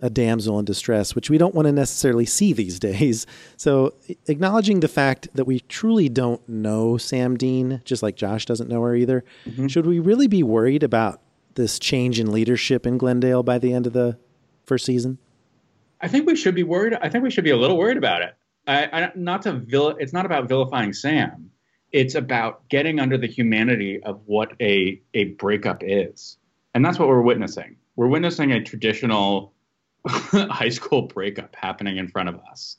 a 0.04 0.10
damsel 0.10 0.58
in 0.58 0.66
distress, 0.66 1.14
which 1.14 1.30
we 1.30 1.38
don't 1.38 1.54
want 1.54 1.64
to 1.64 1.72
necessarily 1.72 2.26
see 2.26 2.52
these 2.52 2.78
days. 2.78 3.26
So, 3.56 3.94
acknowledging 4.26 4.80
the 4.80 4.88
fact 4.88 5.28
that 5.34 5.46
we 5.46 5.60
truly 5.60 6.10
don't 6.10 6.46
know 6.46 6.98
Sam 6.98 7.36
Dean, 7.36 7.80
just 7.84 8.02
like 8.02 8.14
Josh 8.14 8.44
doesn't 8.44 8.68
know 8.68 8.82
her 8.82 8.94
either, 8.94 9.24
mm-hmm. 9.46 9.68
should 9.68 9.86
we 9.86 10.00
really 10.00 10.26
be 10.26 10.42
worried 10.42 10.82
about 10.82 11.22
this 11.54 11.78
change 11.78 12.20
in 12.20 12.30
leadership 12.30 12.86
in 12.86 12.98
Glendale 12.98 13.42
by 13.42 13.58
the 13.58 13.72
end 13.72 13.86
of 13.86 13.94
the 13.94 14.18
first 14.66 14.84
season? 14.84 15.18
I 16.02 16.08
think 16.08 16.26
we 16.26 16.36
should 16.36 16.54
be 16.54 16.62
worried. 16.62 16.94
I 17.00 17.08
think 17.08 17.24
we 17.24 17.30
should 17.30 17.44
be 17.44 17.52
a 17.52 17.56
little 17.56 17.78
worried 17.78 17.96
about 17.96 18.20
it. 18.20 18.34
I, 18.66 18.84
I, 18.86 19.12
not 19.14 19.40
to 19.42 19.52
vil- 19.52 19.96
it's 19.98 20.12
not 20.12 20.26
about 20.26 20.46
vilifying 20.46 20.92
Sam. 20.92 21.50
It's 21.92 22.14
about 22.14 22.68
getting 22.68 23.00
under 23.00 23.16
the 23.16 23.28
humanity 23.28 24.02
of 24.02 24.20
what 24.26 24.52
a 24.60 25.00
a 25.14 25.24
breakup 25.24 25.82
is, 25.82 26.36
and 26.74 26.84
that's 26.84 26.98
what 26.98 27.08
we're 27.08 27.22
witnessing. 27.22 27.76
We're 27.96 28.08
witnessing 28.08 28.52
a 28.52 28.62
traditional 28.62 29.53
high 30.08 30.68
school 30.68 31.02
breakup 31.02 31.56
happening 31.56 31.96
in 31.96 32.08
front 32.08 32.28
of 32.28 32.38
us. 32.50 32.76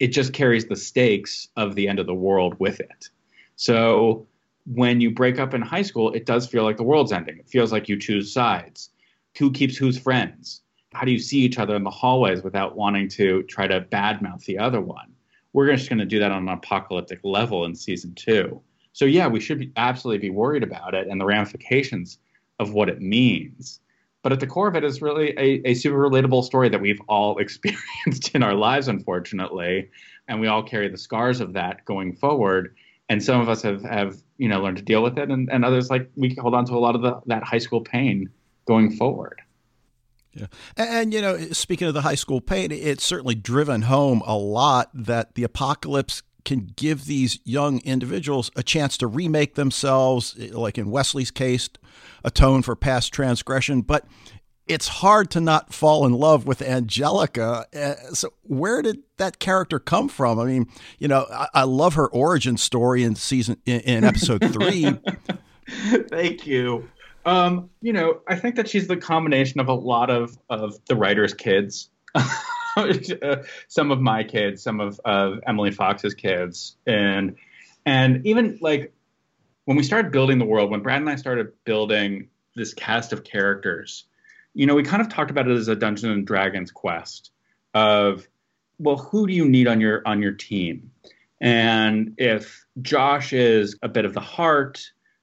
It 0.00 0.08
just 0.08 0.32
carries 0.32 0.66
the 0.66 0.76
stakes 0.76 1.48
of 1.56 1.74
the 1.74 1.88
end 1.88 1.98
of 1.98 2.06
the 2.06 2.14
world 2.14 2.56
with 2.58 2.80
it. 2.80 3.08
So 3.56 4.26
when 4.66 5.00
you 5.00 5.10
break 5.10 5.38
up 5.38 5.54
in 5.54 5.62
high 5.62 5.82
school, 5.82 6.12
it 6.12 6.26
does 6.26 6.46
feel 6.46 6.64
like 6.64 6.76
the 6.76 6.82
world's 6.82 7.12
ending. 7.12 7.38
It 7.38 7.48
feels 7.48 7.70
like 7.70 7.88
you 7.88 7.98
choose 7.98 8.32
sides. 8.32 8.90
Who 9.38 9.52
keeps 9.52 9.76
whose 9.76 9.98
friends? 9.98 10.62
How 10.92 11.04
do 11.04 11.12
you 11.12 11.18
see 11.18 11.38
each 11.38 11.58
other 11.58 11.76
in 11.76 11.84
the 11.84 11.90
hallways 11.90 12.42
without 12.42 12.76
wanting 12.76 13.08
to 13.10 13.42
try 13.44 13.66
to 13.66 13.80
badmouth 13.80 14.44
the 14.44 14.58
other 14.58 14.80
one? 14.80 15.12
We're 15.52 15.74
just 15.74 15.88
going 15.88 15.98
to 15.98 16.04
do 16.04 16.18
that 16.18 16.32
on 16.32 16.48
an 16.48 16.54
apocalyptic 16.54 17.20
level 17.22 17.64
in 17.64 17.74
season 17.74 18.14
two. 18.14 18.60
So 18.92 19.04
yeah, 19.04 19.26
we 19.26 19.40
should 19.40 19.58
be, 19.58 19.72
absolutely 19.76 20.28
be 20.28 20.30
worried 20.30 20.62
about 20.62 20.94
it 20.94 21.08
and 21.08 21.20
the 21.20 21.24
ramifications 21.24 22.18
of 22.58 22.72
what 22.72 22.88
it 22.88 23.00
means. 23.00 23.80
But 24.24 24.32
at 24.32 24.40
the 24.40 24.46
core 24.46 24.66
of 24.66 24.74
it 24.74 24.84
is 24.84 25.02
really 25.02 25.34
a, 25.38 25.60
a 25.68 25.74
super 25.74 25.98
relatable 25.98 26.44
story 26.44 26.70
that 26.70 26.80
we've 26.80 27.00
all 27.08 27.38
experienced 27.44 28.34
in 28.34 28.42
our 28.42 28.54
lives, 28.54 28.88
unfortunately, 28.88 29.90
and 30.26 30.40
we 30.40 30.48
all 30.48 30.62
carry 30.62 30.88
the 30.88 30.98
scars 30.98 31.40
of 31.40 31.52
that 31.52 31.84
going 31.84 32.16
forward. 32.16 32.74
And 33.10 33.22
some 33.22 33.38
of 33.38 33.50
us 33.50 33.60
have, 33.62 33.82
have 33.84 34.16
you 34.38 34.48
know 34.48 34.62
learned 34.62 34.78
to 34.78 34.82
deal 34.82 35.02
with 35.02 35.18
it, 35.18 35.30
and, 35.30 35.50
and 35.52 35.62
others 35.62 35.90
like 35.90 36.10
we 36.16 36.34
hold 36.40 36.54
on 36.54 36.64
to 36.64 36.72
a 36.72 36.80
lot 36.80 36.96
of 36.96 37.02
the, 37.02 37.20
that 37.26 37.44
high 37.44 37.58
school 37.58 37.82
pain 37.82 38.30
going 38.66 38.96
forward. 38.96 39.42
Yeah. 40.32 40.46
And, 40.76 41.14
you 41.14 41.20
know, 41.20 41.38
speaking 41.52 41.86
of 41.86 41.94
the 41.94 42.00
high 42.00 42.16
school 42.16 42.40
pain, 42.40 42.72
it's 42.72 43.04
certainly 43.04 43.36
driven 43.36 43.82
home 43.82 44.20
a 44.26 44.36
lot 44.36 44.90
that 44.92 45.36
the 45.36 45.44
apocalypse 45.44 46.22
can 46.44 46.72
give 46.76 47.06
these 47.06 47.38
young 47.44 47.80
individuals 47.80 48.50
a 48.56 48.62
chance 48.62 48.96
to 48.98 49.06
remake 49.06 49.54
themselves, 49.54 50.36
like 50.52 50.78
in 50.78 50.90
Wesley's 50.90 51.30
case, 51.30 51.68
atone 52.22 52.62
for 52.62 52.76
past 52.76 53.12
transgression. 53.12 53.82
But 53.82 54.04
it's 54.66 54.88
hard 54.88 55.30
to 55.32 55.40
not 55.40 55.72
fall 55.74 56.06
in 56.06 56.12
love 56.12 56.46
with 56.46 56.62
Angelica. 56.62 57.66
Uh, 57.74 57.94
so, 58.14 58.32
where 58.42 58.82
did 58.82 58.98
that 59.18 59.38
character 59.38 59.78
come 59.78 60.08
from? 60.08 60.38
I 60.38 60.44
mean, 60.44 60.68
you 60.98 61.08
know, 61.08 61.26
I, 61.30 61.48
I 61.54 61.62
love 61.64 61.94
her 61.94 62.08
origin 62.08 62.56
story 62.56 63.04
in 63.04 63.14
season 63.14 63.56
in, 63.66 63.80
in 63.80 64.04
episode 64.04 64.44
three. 64.52 64.98
Thank 65.68 66.46
you. 66.46 66.88
Um, 67.26 67.70
you 67.80 67.92
know, 67.92 68.20
I 68.28 68.36
think 68.36 68.56
that 68.56 68.68
she's 68.68 68.86
the 68.86 68.96
combination 68.96 69.60
of 69.60 69.68
a 69.68 69.74
lot 69.74 70.10
of 70.10 70.38
of 70.50 70.78
the 70.86 70.96
writers' 70.96 71.34
kids. 71.34 71.90
some 73.68 73.90
of 73.90 74.00
my 74.00 74.24
kids, 74.24 74.62
some 74.62 74.80
of, 74.80 75.00
Emily 75.46 75.70
Fox's 75.70 76.14
kids, 76.14 76.76
and 76.86 77.36
and 77.86 78.26
even 78.26 78.58
like 78.60 78.92
when 79.64 79.76
we 79.76 79.82
started 79.82 80.12
building 80.12 80.38
the 80.38 80.44
world, 80.44 80.70
when 80.70 80.80
Brad 80.80 81.00
and 81.00 81.10
I 81.10 81.16
started 81.16 81.52
building 81.64 82.28
this 82.54 82.74
cast 82.74 83.12
of 83.12 83.24
characters, 83.24 84.04
you 84.54 84.66
know, 84.66 84.74
we 84.74 84.82
kind 84.82 85.02
of 85.02 85.08
talked 85.08 85.30
about 85.30 85.48
it 85.48 85.56
as 85.56 85.68
a 85.68 85.76
Dungeons 85.76 86.12
and 86.12 86.26
Dragons 86.26 86.70
quest 86.70 87.30
of, 87.74 88.28
well, 88.78 88.96
who 88.96 89.26
do 89.26 89.32
you 89.32 89.48
need 89.48 89.66
on 89.66 89.80
your 89.80 90.02
on 90.06 90.22
your 90.22 90.32
team? 90.32 90.90
And 91.40 92.14
if 92.16 92.64
Josh 92.82 93.32
is 93.32 93.76
a 93.82 93.88
bit 93.88 94.04
of 94.04 94.14
the 94.14 94.20
heart, 94.20 94.82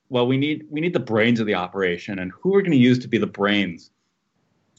well, 0.10 0.28
we 0.28 0.38
need 0.38 0.66
we 0.70 0.82
need 0.82 0.94
the 0.94 1.00
brains 1.00 1.40
of 1.40 1.48
the 1.48 1.56
operation, 1.56 2.20
and 2.20 2.32
who 2.32 2.52
we're 2.52 2.62
going 2.62 2.72
to 2.72 2.78
use 2.78 3.00
to 3.00 3.08
be 3.08 3.18
the 3.18 3.28
brains 3.28 3.92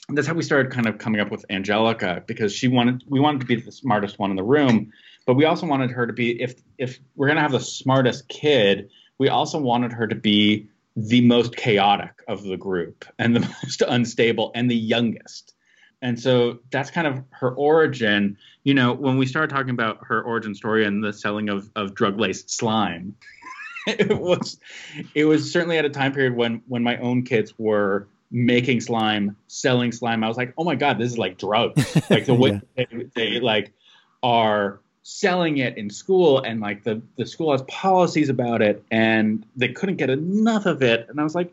that's 0.09 0.27
how 0.27 0.35
we 0.35 0.43
started 0.43 0.73
kind 0.73 0.87
of 0.87 0.99
coming 0.99 1.21
up 1.21 1.31
with 1.31 1.45
Angelica 1.51 2.23
because 2.27 2.53
she 2.53 2.69
wanted 2.69 3.03
we 3.07 3.21
wanted 3.21 3.41
to 3.41 3.47
be 3.47 3.57
the 3.57 3.73
smartest 3.73 4.19
one 4.19 4.31
in 4.31 4.37
the 4.37 4.43
room, 4.43 4.93
but 5.27 5.35
we 5.35 5.45
also 5.45 5.67
wanted 5.67 5.91
her 5.91 6.07
to 6.07 6.13
be 6.13 6.41
if 6.43 6.55
if 6.79 6.99
we're 7.15 7.29
gonna 7.29 7.41
have 7.41 7.53
the 7.53 7.61
smartest 7.61 8.29
kid, 8.29 8.91
we 9.19 9.29
also 9.29 9.59
wanted 9.59 9.93
her 9.93 10.07
to 10.07 10.15
be 10.15 10.69
the 10.97 11.21
most 11.23 11.57
chaotic 11.57 12.23
of 12.29 12.43
the 12.43 12.57
group 12.57 13.05
and 13.19 13.37
the 13.37 13.41
most 13.63 13.83
unstable 13.83 14.51
and 14.55 14.71
the 14.71 14.77
youngest. 14.77 15.55
And 16.03 16.19
so 16.19 16.59
that's 16.73 16.91
kind 16.91 17.07
of 17.07 17.23
her 17.31 17.53
origin. 17.55 18.37
You 18.65 18.75
know, 18.75 18.93
when 18.93 19.19
we 19.19 19.27
started 19.27 19.55
talking 19.55 19.71
about 19.71 19.99
her 20.03 20.21
origin 20.23 20.55
story 20.55 20.85
and 20.85 21.03
the 21.03 21.13
selling 21.13 21.49
of, 21.49 21.71
of 21.77 21.95
drug 21.95 22.19
laced 22.19 22.51
slime, 22.51 23.15
it 23.87 24.19
was 24.19 24.59
it 25.15 25.25
was 25.25 25.51
certainly 25.51 25.79
at 25.79 25.85
a 25.85 25.91
time 25.91 26.13
period 26.13 26.35
when 26.35 26.63
when 26.67 26.83
my 26.83 26.97
own 26.99 27.23
kids 27.23 27.55
were 27.57 28.09
making 28.33 28.81
slime, 28.81 29.37
selling 29.47 29.93
slime. 29.93 30.25
I 30.25 30.29
was 30.29 30.39
like, 30.39 30.55
oh 30.57 30.65
my 30.65 30.75
god, 30.75 30.99
this 30.99 31.13
is 31.13 31.19
like 31.19 31.39
drugs. 31.39 31.85
Like 32.11 32.27
the 32.27 32.35
way 32.35 32.61
yeah. 32.77 32.85
they, 32.91 33.07
they, 33.15 33.41
like 33.41 33.73
are 34.23 34.81
selling 35.03 35.59
it 35.59 35.77
in 35.77 35.91
school, 35.91 36.41
and 36.41 36.61
like 36.61 36.83
the 36.83 37.03
the 37.17 37.27
school 37.27 37.53
has 37.53 37.63
policies 37.63 38.29
about 38.29 38.63
it, 38.63 38.83
and 38.91 39.47
they 39.55 39.69
couldn't 39.69 39.97
get 39.97 40.11
enough 40.11 40.67
of 40.67 40.83
it. 40.83 41.07
And 41.09 41.21
I 41.21 41.23
was 41.23 41.35
like, 41.35 41.53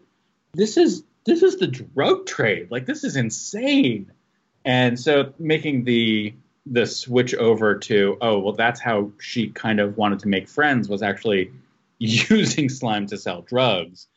this 0.53 0.77
is 0.77 1.03
this 1.25 1.43
is 1.43 1.57
the 1.57 1.67
drug 1.67 2.25
trade. 2.25 2.71
Like 2.71 2.85
this 2.85 3.03
is 3.03 3.15
insane. 3.15 4.11
And 4.65 4.99
so 4.99 5.33
making 5.37 5.83
the 5.83 6.33
the 6.65 6.85
switch 6.85 7.33
over 7.35 7.75
to 7.75 8.17
oh 8.21 8.39
well 8.39 8.53
that's 8.53 8.79
how 8.79 9.11
she 9.19 9.49
kind 9.49 9.79
of 9.79 9.97
wanted 9.97 10.19
to 10.19 10.27
make 10.27 10.47
friends 10.47 10.87
was 10.87 11.01
actually 11.01 11.51
using 11.99 12.69
slime 12.69 13.07
to 13.07 13.17
sell 13.17 13.41
drugs 13.41 14.07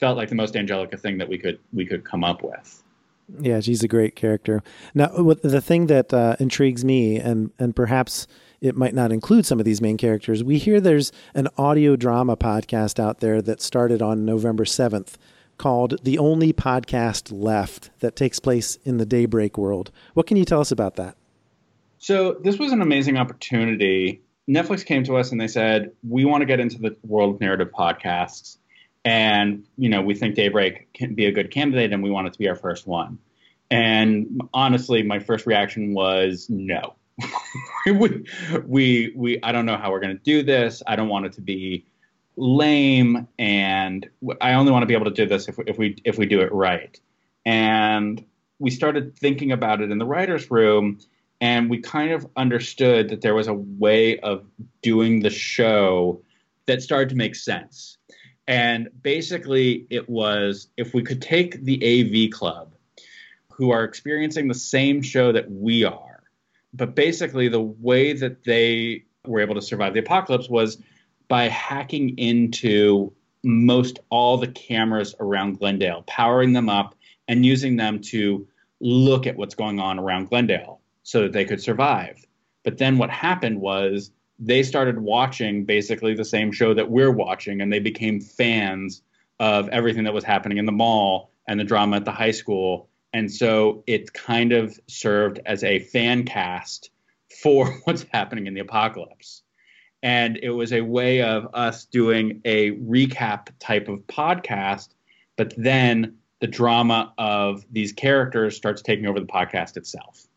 felt 0.00 0.16
like 0.16 0.28
the 0.28 0.34
most 0.34 0.56
Angelica 0.56 0.96
thing 0.96 1.18
that 1.18 1.28
we 1.28 1.38
could 1.38 1.58
we 1.72 1.86
could 1.86 2.04
come 2.04 2.24
up 2.24 2.42
with. 2.42 2.82
Yeah, 3.40 3.60
she's 3.60 3.82
a 3.82 3.88
great 3.88 4.16
character. 4.16 4.62
Now, 4.94 5.08
the 5.08 5.60
thing 5.60 5.86
that 5.88 6.14
uh, 6.14 6.36
intrigues 6.40 6.84
me, 6.84 7.18
and 7.18 7.50
and 7.58 7.76
perhaps 7.76 8.26
it 8.60 8.74
might 8.74 8.94
not 8.94 9.12
include 9.12 9.46
some 9.46 9.58
of 9.58 9.64
these 9.64 9.80
main 9.80 9.96
characters, 9.96 10.42
we 10.42 10.58
hear 10.58 10.80
there's 10.80 11.12
an 11.34 11.48
audio 11.56 11.94
drama 11.94 12.36
podcast 12.36 12.98
out 12.98 13.20
there 13.20 13.42
that 13.42 13.60
started 13.60 14.02
on 14.02 14.24
November 14.24 14.64
seventh 14.64 15.18
called 15.58 16.02
The 16.04 16.18
Only 16.18 16.52
Podcast 16.52 17.30
Left 17.32 17.90
that 18.00 18.16
takes 18.16 18.38
place 18.38 18.76
in 18.84 18.96
the 18.96 19.06
Daybreak 19.06 19.58
world. 19.58 19.90
What 20.14 20.26
can 20.26 20.36
you 20.36 20.44
tell 20.44 20.60
us 20.60 20.70
about 20.70 20.96
that? 20.96 21.16
So, 21.98 22.38
this 22.42 22.58
was 22.58 22.72
an 22.72 22.80
amazing 22.80 23.16
opportunity. 23.16 24.22
Netflix 24.48 24.86
came 24.86 25.04
to 25.04 25.16
us 25.16 25.32
and 25.32 25.40
they 25.40 25.48
said, 25.48 25.92
We 26.08 26.24
want 26.24 26.42
to 26.42 26.46
get 26.46 26.60
into 26.60 26.78
the 26.78 26.96
world 27.02 27.34
of 27.34 27.40
narrative 27.40 27.70
podcasts. 27.76 28.57
And, 29.08 29.64
you 29.78 29.88
know, 29.88 30.02
we 30.02 30.14
think 30.14 30.34
Daybreak 30.34 30.92
can 30.92 31.14
be 31.14 31.24
a 31.24 31.32
good 31.32 31.50
candidate 31.50 31.94
and 31.94 32.02
we 32.02 32.10
want 32.10 32.26
it 32.26 32.34
to 32.34 32.38
be 32.38 32.46
our 32.46 32.54
first 32.54 32.86
one. 32.86 33.18
And 33.70 34.42
honestly, 34.52 35.02
my 35.02 35.18
first 35.18 35.46
reaction 35.46 35.94
was 35.94 36.46
no. 36.50 36.94
we, 37.86 38.26
we, 38.66 39.12
we, 39.16 39.42
I 39.42 39.52
don't 39.52 39.64
know 39.64 39.78
how 39.78 39.92
we're 39.92 40.00
going 40.00 40.14
to 40.14 40.22
do 40.22 40.42
this. 40.42 40.82
I 40.86 40.94
don't 40.94 41.08
want 41.08 41.24
it 41.24 41.32
to 41.32 41.40
be 41.40 41.86
lame, 42.36 43.26
and 43.38 44.06
I 44.42 44.52
only 44.52 44.72
want 44.72 44.82
to 44.82 44.86
be 44.86 44.92
able 44.92 45.06
to 45.06 45.10
do 45.10 45.24
this 45.24 45.48
if 45.48 45.56
we, 45.56 45.64
if 45.66 45.78
we 45.78 45.96
if 46.04 46.18
we 46.18 46.26
do 46.26 46.40
it 46.40 46.52
right. 46.52 47.00
And 47.46 48.22
we 48.58 48.70
started 48.70 49.16
thinking 49.18 49.52
about 49.52 49.80
it 49.80 49.90
in 49.90 49.96
the 49.96 50.06
writers' 50.06 50.50
room, 50.50 51.00
and 51.40 51.70
we 51.70 51.78
kind 51.78 52.12
of 52.12 52.26
understood 52.36 53.08
that 53.08 53.22
there 53.22 53.34
was 53.34 53.48
a 53.48 53.54
way 53.54 54.18
of 54.20 54.44
doing 54.82 55.20
the 55.20 55.30
show 55.30 56.22
that 56.66 56.82
started 56.82 57.08
to 57.08 57.16
make 57.16 57.34
sense. 57.34 57.97
And 58.48 58.88
basically, 59.02 59.86
it 59.90 60.08
was 60.08 60.68
if 60.78 60.94
we 60.94 61.02
could 61.02 61.20
take 61.20 61.62
the 61.62 61.76
AV 61.84 62.32
Club, 62.32 62.74
who 63.52 63.70
are 63.70 63.84
experiencing 63.84 64.48
the 64.48 64.54
same 64.54 65.02
show 65.02 65.32
that 65.32 65.50
we 65.50 65.84
are, 65.84 66.22
but 66.72 66.94
basically 66.94 67.48
the 67.48 67.60
way 67.60 68.14
that 68.14 68.44
they 68.44 69.04
were 69.26 69.40
able 69.40 69.54
to 69.56 69.62
survive 69.62 69.92
the 69.92 70.00
apocalypse 70.00 70.48
was 70.48 70.80
by 71.28 71.48
hacking 71.48 72.16
into 72.16 73.12
most 73.44 73.98
all 74.08 74.38
the 74.38 74.48
cameras 74.48 75.14
around 75.20 75.58
Glendale, 75.58 76.02
powering 76.06 76.54
them 76.54 76.70
up 76.70 76.94
and 77.28 77.44
using 77.44 77.76
them 77.76 78.00
to 78.00 78.48
look 78.80 79.26
at 79.26 79.36
what's 79.36 79.54
going 79.54 79.78
on 79.78 79.98
around 79.98 80.30
Glendale 80.30 80.80
so 81.02 81.22
that 81.22 81.32
they 81.32 81.44
could 81.44 81.60
survive. 81.60 82.24
But 82.64 82.78
then 82.78 82.96
what 82.96 83.10
happened 83.10 83.60
was 83.60 84.10
they 84.38 84.62
started 84.62 84.98
watching 85.00 85.64
basically 85.64 86.14
the 86.14 86.24
same 86.24 86.52
show 86.52 86.74
that 86.74 86.90
we're 86.90 87.10
watching 87.10 87.60
and 87.60 87.72
they 87.72 87.80
became 87.80 88.20
fans 88.20 89.02
of 89.40 89.68
everything 89.68 90.04
that 90.04 90.14
was 90.14 90.24
happening 90.24 90.58
in 90.58 90.66
the 90.66 90.72
mall 90.72 91.30
and 91.48 91.58
the 91.58 91.64
drama 91.64 91.96
at 91.96 92.04
the 92.04 92.12
high 92.12 92.30
school. 92.30 92.88
And 93.12 93.32
so 93.32 93.82
it 93.86 94.12
kind 94.12 94.52
of 94.52 94.78
served 94.86 95.40
as 95.46 95.64
a 95.64 95.80
fan 95.80 96.24
cast 96.24 96.90
for 97.42 97.66
what's 97.84 98.04
happening 98.12 98.46
in 98.46 98.54
the 98.54 98.60
apocalypse 98.60 99.42
and 100.02 100.38
it 100.42 100.50
was 100.50 100.72
a 100.72 100.80
way 100.80 101.22
of 101.22 101.48
us 101.54 101.84
doing 101.84 102.40
a 102.44 102.72
recap 102.72 103.48
type 103.58 103.88
of 103.88 103.98
podcast 104.06 104.88
but 105.36 105.54
then 105.56 106.16
the 106.40 106.46
drama 106.46 107.12
of 107.18 107.64
these 107.72 107.92
characters 107.92 108.56
starts 108.56 108.80
taking 108.82 109.06
over 109.06 109.18
the 109.18 109.26
podcast 109.26 109.76
itself 109.76 110.27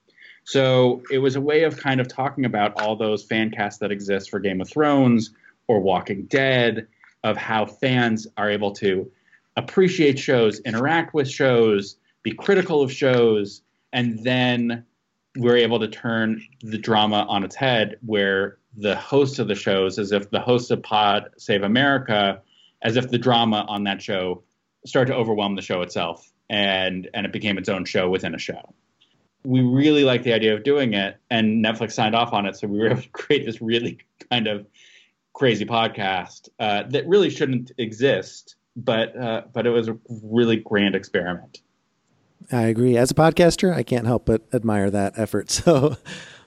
so 0.52 1.02
it 1.12 1.20
was 1.20 1.36
a 1.36 1.42
way 1.42 1.64
of 1.64 1.78
kind 1.78 2.02
of 2.02 2.08
talking 2.08 2.46
about 2.46 2.80
all 2.82 2.96
those 2.96 3.24
fan 3.24 3.52
casts 3.52 3.80
that 3.80 3.92
exist 3.92 4.30
for 4.30 4.40
game 4.40 4.62
of 4.62 4.70
thrones 4.70 5.32
or 5.68 5.80
walking 5.80 6.26
dead 6.26 6.88
of 7.24 7.38
how 7.38 7.66
fans 7.66 8.28
are 8.38 8.50
able 8.50 8.72
to 8.72 9.12
appreciate 9.58 10.18
shows 10.18 10.60
interact 10.62 11.14
with 11.14 11.30
shows 11.30 11.98
be 12.24 12.32
critical 12.32 12.82
of 12.82 12.92
shows 12.92 13.62
and 13.94 14.24
then 14.24 14.86
we're 15.38 15.58
able 15.58 15.80
to 15.80 15.88
turn 15.88 16.42
the 16.62 16.78
drama 16.78 17.26
on 17.30 17.44
its 17.44 17.56
head 17.56 17.98
where 18.06 18.58
the 18.78 18.96
host 18.96 19.40
of 19.40 19.48
the 19.48 19.56
shows 19.56 20.00
as 20.00 20.12
if 20.12 20.30
the 20.30 20.40
host 20.40 20.72
of 20.72 20.84
Pod 20.84 21.30
Save 21.38 21.64
America, 21.64 22.42
as 22.82 22.96
if 22.96 23.10
the 23.10 23.18
drama 23.18 23.66
on 23.68 23.84
that 23.84 24.02
show 24.02 24.44
started 24.86 25.12
to 25.12 25.18
overwhelm 25.18 25.56
the 25.56 25.62
show 25.62 25.82
itself, 25.82 26.32
and 26.50 27.10
and 27.14 27.26
it 27.26 27.34
became 27.34 27.58
its 27.58 27.70
own 27.70 27.86
show 27.86 28.10
within 28.10 28.36
a 28.36 28.40
show. 28.40 28.74
We 29.44 29.62
really 29.62 30.04
liked 30.04 30.24
the 30.24 30.34
idea 30.34 30.54
of 30.54 30.64
doing 30.64 30.94
it, 30.94 31.18
and 31.30 31.64
Netflix 31.64 31.94
signed 31.94 32.16
off 32.16 32.34
on 32.34 32.46
it, 32.46 32.56
so 32.56 32.68
we 32.68 32.80
were 32.80 32.88
able 32.92 33.02
to 33.02 33.10
create 33.10 33.46
this 33.46 33.62
really 33.62 34.00
kind 34.30 34.48
of 34.48 34.66
crazy 35.34 35.66
podcast 35.66 36.50
uh, 36.60 36.84
that 36.90 37.08
really 37.08 37.30
shouldn't 37.30 37.72
exist, 37.78 38.56
but 38.76 39.16
uh, 39.18 39.44
but 39.54 39.66
it 39.66 39.72
was 39.72 39.88
a 39.88 39.98
really 40.24 40.58
grand 40.58 40.96
experiment. 40.96 41.62
I 42.52 42.64
agree. 42.64 42.98
As 42.98 43.12
a 43.12 43.14
podcaster, 43.14 43.74
I 43.74 43.84
can't 43.84 44.08
help 44.08 44.26
but 44.26 44.42
admire 44.54 44.90
that 44.92 45.18
effort. 45.18 45.50
So 45.64 45.98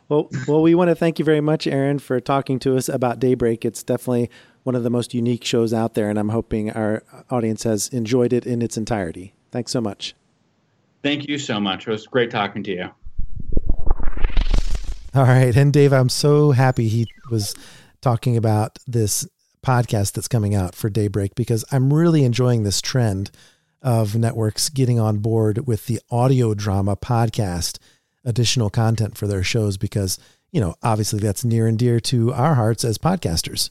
well, 0.08 0.28
well, 0.46 0.60
we 0.60 0.74
want 0.74 0.88
to 0.88 0.94
thank 0.94 1.18
you 1.18 1.24
very 1.24 1.40
much, 1.40 1.66
Aron, 1.66 1.98
for 1.98 2.20
talking 2.20 2.58
to 2.60 2.76
us 2.76 2.90
about 2.90 3.18
Daybreak. 3.18 3.64
It's 3.64 3.82
definitely 3.82 4.28
one 4.62 4.74
of 4.74 4.82
the 4.82 4.90
most 4.90 5.14
unique 5.14 5.44
shows 5.44 5.72
out 5.72 5.94
there, 5.94 6.10
and 6.10 6.18
I'm 6.18 6.28
hoping 6.28 6.70
our 6.70 7.02
audience 7.30 7.62
has 7.62 7.88
enjoyed 7.88 8.32
it 8.32 8.44
in 8.44 8.60
its 8.60 8.76
entirety. 8.76 9.34
Thanks 9.50 9.72
so 9.72 9.80
much. 9.80 10.14
Thank 11.04 11.28
you 11.28 11.36
so 11.36 11.60
much. 11.60 11.86
It 11.86 11.90
was 11.90 12.06
great 12.06 12.30
talking 12.30 12.62
to 12.62 12.70
you. 12.72 12.90
All 15.14 15.24
right. 15.24 15.54
And 15.54 15.70
Dave, 15.70 15.92
I'm 15.92 16.08
so 16.08 16.52
happy 16.52 16.88
he 16.88 17.06
was 17.30 17.54
talking 18.00 18.38
about 18.38 18.78
this 18.86 19.28
podcast 19.64 20.12
that's 20.12 20.28
coming 20.28 20.54
out 20.54 20.74
for 20.74 20.88
Daybreak 20.88 21.34
because 21.34 21.62
I'm 21.70 21.92
really 21.92 22.24
enjoying 22.24 22.62
this 22.62 22.80
trend 22.80 23.30
of 23.82 24.16
networks 24.16 24.70
getting 24.70 24.98
on 24.98 25.18
board 25.18 25.66
with 25.66 25.86
the 25.86 26.00
audio 26.10 26.54
drama 26.54 26.96
podcast 26.96 27.78
additional 28.24 28.70
content 28.70 29.18
for 29.18 29.26
their 29.26 29.42
shows 29.42 29.76
because, 29.76 30.18
you 30.52 30.60
know, 30.60 30.74
obviously 30.82 31.20
that's 31.20 31.44
near 31.44 31.66
and 31.66 31.78
dear 31.78 32.00
to 32.00 32.32
our 32.32 32.54
hearts 32.54 32.82
as 32.82 32.96
podcasters. 32.96 33.68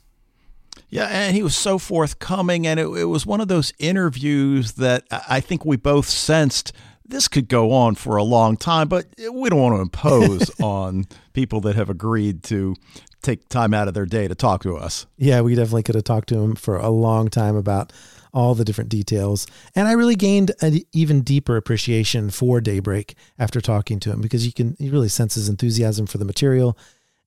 Yeah, 0.89 1.07
and 1.07 1.35
he 1.35 1.41
was 1.41 1.57
so 1.57 1.79
forthcoming, 1.79 2.67
and 2.67 2.79
it, 2.79 2.85
it 2.85 3.05
was 3.05 3.25
one 3.25 3.41
of 3.41 3.47
those 3.47 3.73
interviews 3.79 4.73
that 4.73 5.05
I 5.11 5.39
think 5.39 5.65
we 5.65 5.77
both 5.77 6.07
sensed 6.07 6.71
this 7.05 7.27
could 7.27 7.47
go 7.47 7.71
on 7.71 7.95
for 7.95 8.17
a 8.17 8.23
long 8.23 8.57
time, 8.57 8.87
but 8.87 9.05
we 9.31 9.49
don't 9.49 9.61
want 9.61 9.75
to 9.75 9.81
impose 9.81 10.49
on 10.61 11.05
people 11.33 11.61
that 11.61 11.75
have 11.75 11.89
agreed 11.89 12.43
to 12.43 12.75
take 13.21 13.47
time 13.49 13.73
out 13.73 13.87
of 13.87 13.93
their 13.93 14.05
day 14.05 14.27
to 14.27 14.35
talk 14.35 14.63
to 14.63 14.75
us. 14.75 15.05
Yeah, 15.17 15.41
we 15.41 15.55
definitely 15.55 15.83
could 15.83 15.95
have 15.95 16.03
talked 16.03 16.29
to 16.29 16.39
him 16.39 16.55
for 16.55 16.77
a 16.77 16.89
long 16.89 17.29
time 17.29 17.55
about 17.55 17.93
all 18.33 18.55
the 18.55 18.65
different 18.65 18.89
details. 18.89 19.47
And 19.75 19.87
I 19.87 19.93
really 19.93 20.15
gained 20.15 20.51
an 20.61 20.79
even 20.91 21.21
deeper 21.21 21.55
appreciation 21.55 22.29
for 22.31 22.59
Daybreak 22.59 23.15
after 23.37 23.61
talking 23.61 23.99
to 24.01 24.11
him 24.11 24.21
because 24.21 24.45
you 24.45 24.51
can 24.51 24.75
you 24.79 24.91
really 24.91 25.09
sense 25.09 25.35
his 25.35 25.49
enthusiasm 25.49 26.07
for 26.07 26.17
the 26.17 26.25
material 26.25 26.77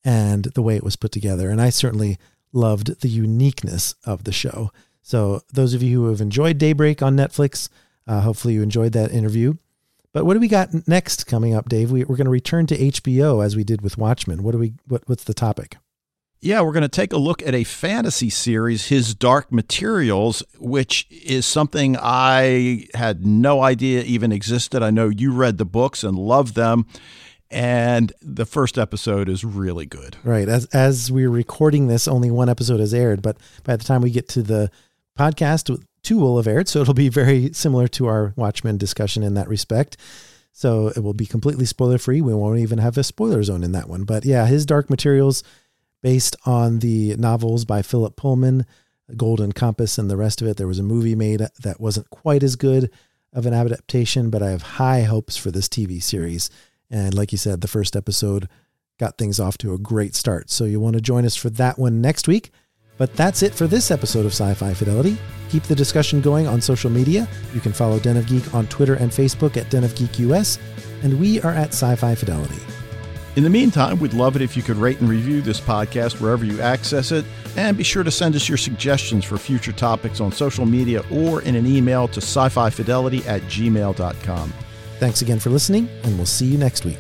and 0.05 0.45
the 0.55 0.63
way 0.63 0.77
it 0.77 0.85
was 0.85 0.97
put 0.97 1.13
together. 1.13 1.49
And 1.49 1.61
I 1.61 1.71
certainly 1.71 2.19
loved 2.53 3.01
the 3.01 3.09
uniqueness 3.09 3.95
of 4.05 4.25
the 4.25 4.33
show. 4.33 4.71
So 5.03 5.43
those 5.53 5.75
of 5.75 5.83
you 5.83 6.03
who 6.03 6.11
have 6.11 6.21
enjoyed 6.21 6.59
Daybreak 6.59 7.03
on 7.03 7.17
Netflix, 7.17 7.69
uh, 8.07 8.23
hopefully 8.23 8.55
you 8.55 8.63
enjoyed 8.63 8.93
that 8.93 9.13
interview. 9.13 9.55
But 10.17 10.25
what 10.25 10.33
do 10.33 10.41
we 10.41 10.49
got 10.49 10.89
next 10.89 11.27
coming 11.27 11.53
up, 11.53 11.69
Dave? 11.69 11.91
We, 11.91 12.01
are 12.01 12.07
going 12.07 12.25
to 12.25 12.31
return 12.31 12.67
to 12.69 12.79
HBO 12.79 13.45
as 13.45 13.55
we 13.55 13.65
did 13.65 13.83
with 13.83 13.99
Watchmen. 13.99 14.43
What 14.43 14.53
do 14.53 14.59
we? 14.59 14.73
What, 14.89 15.03
what's 15.05 15.25
the 15.25 15.35
topic? 15.35 15.77
Yeah, 16.41 16.63
we're 16.63 16.73
going 16.73 16.85
to 16.85 16.89
take 16.89 17.13
a 17.13 17.19
look 17.19 17.43
at 17.43 17.55
a 17.55 17.65
fantasy 17.65 18.31
series, 18.31 18.87
His 18.87 19.15
Dark 19.15 19.53
Materials, 19.53 20.43
which 20.59 21.07
is 21.11 21.45
something 21.45 21.99
I 22.01 22.87
had 22.95 23.27
no 23.27 23.63
idea 23.63 24.05
even 24.05 24.33
existed. 24.33 24.83
I 24.83 24.91
know 24.91 25.11
you 25.11 25.35
read 25.35 25.59
the 25.59 25.67
books 25.67 26.03
and 26.03 26.19
loved 26.19 26.55
them. 26.55 26.87
And 27.51 28.11
the 28.23 28.47
first 28.47 28.79
episode 28.79 29.29
is 29.29 29.45
really 29.45 29.85
good. 29.85 30.17
Right. 30.25 30.49
As 30.49 30.65
as 30.73 31.13
we're 31.13 31.29
recording 31.29 31.89
this, 31.89 32.09
only 32.09 32.31
one 32.31 32.49
episode 32.49 32.81
has 32.81 32.95
aired, 32.95 33.21
but 33.21 33.37
by 33.65 33.77
the 33.77 33.85
time 33.85 34.01
we 34.01 34.11
get 34.11 34.31
to 34.31 34.43
the 34.43 34.71
podcast, 35.19 35.79
two 36.07 36.19
will 36.19 36.37
have 36.37 36.47
aired. 36.47 36.69
So 36.69 36.81
it'll 36.81 36.95
be 36.95 37.09
very 37.09 37.53
similar 37.53 37.89
to 37.89 38.07
our 38.07 38.33
Watchmen 38.37 38.79
discussion 38.79 39.23
in 39.23 39.35
that 39.35 39.49
respect. 39.49 39.97
So 40.53 40.89
it 40.89 41.01
will 41.01 41.15
be 41.15 41.27
completely 41.27 41.67
spoiler 41.67 41.99
free. 41.99 42.21
We 42.21 42.33
won't 42.33 42.61
even 42.61 42.79
have 42.79 42.97
a 42.97 43.03
spoiler 43.03 43.43
zone 43.43 43.65
in 43.65 43.73
that 43.73 43.89
one. 43.89 44.05
But 44.05 44.25
yeah, 44.25 44.47
his 44.47 44.65
Dark 44.65 44.89
Materials 44.89 45.43
based 46.03 46.37
on 46.47 46.79
the 46.79 47.17
novels 47.17 47.65
by 47.65 47.83
Philip 47.83 48.17
Pullman, 48.17 48.65
Golden 49.17 49.51
Compass, 49.53 49.99
and 49.99 50.09
the 50.09 50.17
rest 50.17 50.41
of 50.41 50.47
it. 50.47 50.57
There 50.57 50.69
was 50.69 50.79
a 50.79 50.85
movie 50.85 51.17
made 51.17 51.41
that 51.61 51.81
wasn't 51.81 52.09
quite 52.11 52.43
as 52.43 52.55
good 52.55 52.91
of 53.33 53.45
an 53.45 53.53
adaptation, 53.53 54.31
but 54.31 54.43
I 54.43 54.51
have 54.51 54.63
high 54.63 55.03
hopes 55.03 55.37
for 55.37 55.51
this 55.51 55.69
TV 55.69 56.03
series. 56.03 56.49
And 56.89 57.15
like 57.15 57.33
you 57.33 57.39
said, 57.39 57.61
the 57.61 57.69
first 57.69 57.97
episode 57.97 58.49
got 58.99 59.19
things 59.19 59.41
off 59.41 59.59
to 59.59 59.75
a 59.75 59.79
great 59.79 60.15
start. 60.15 60.51
So 60.51 60.65
you 60.65 60.79
want 60.79 60.95
to 60.95 61.03
join 61.03 61.27
us 61.27 61.37
for 61.37 61.51
that 61.51 61.79
one 61.79 62.01
next 62.01 62.29
week. 62.29 62.53
But 62.99 63.15
that's 63.15 63.43
it 63.43 63.55
for 63.55 63.67
this 63.67 63.91
episode 63.91 64.27
of 64.27 64.33
Sci 64.33 64.55
Fi 64.55 64.75
Fidelity. 64.75 65.19
Keep 65.49 65.65
the 65.65 65.75
discussion 65.75 66.21
going 66.21 66.47
on 66.47 66.61
social 66.61 66.91
media. 66.91 67.29
You 67.55 67.61
can 67.61 67.73
follow 67.73 67.99
Den 67.99 68.17
of 68.17 68.27
Geek 68.27 68.55
on 68.55 68.67
Twitter 68.67 68.95
and 68.95 69.11
Facebook 69.11 69.57
at 69.57 69.71
Den 69.71 69.85
of 69.85 69.95
Geek 69.95 70.19
US, 70.21 70.59
and 71.03 71.21
we 71.21 71.41
are 71.43 71.53
at 71.53 71.69
Sci 71.69 71.95
Fi 71.97 72.15
Fidelity. 72.15 72.61
In 73.37 73.43
the 73.43 73.51
meantime, 73.51 73.99
we'd 73.99 74.15
love 74.15 74.35
it 74.35 74.41
if 74.41 74.57
you 74.57 74.63
could 74.63 74.79
rate 74.79 74.99
and 75.01 75.11
review 75.11 75.43
this 75.43 75.61
podcast 75.61 76.23
wherever 76.23 76.43
you 76.43 76.59
access 76.63 77.13
it, 77.13 77.25
and 77.57 77.77
be 77.77 77.85
sure 77.85 78.03
to 78.03 78.11
send 78.11 78.35
us 78.35 78.49
your 78.49 78.57
suggestions 78.57 79.27
for 79.27 79.37
future 79.37 79.73
topics 79.73 80.21
on 80.21 80.33
social 80.33 80.65
media 80.65 81.03
or 81.13 81.43
in 81.43 81.55
an 81.55 81.67
email 81.67 82.09
to 82.09 82.21
sci 82.23 82.49
fi 82.49 82.71
fidelity 82.71 83.19
at 83.27 83.43
gmail.com. 83.43 84.53
Thanks 84.99 85.21
again 85.21 85.39
for 85.39 85.51
listening, 85.51 85.91
and 86.03 86.17
we'll 86.17 86.25
see 86.25 86.47
you 86.47 86.57
next 86.57 86.87
week. 86.87 86.99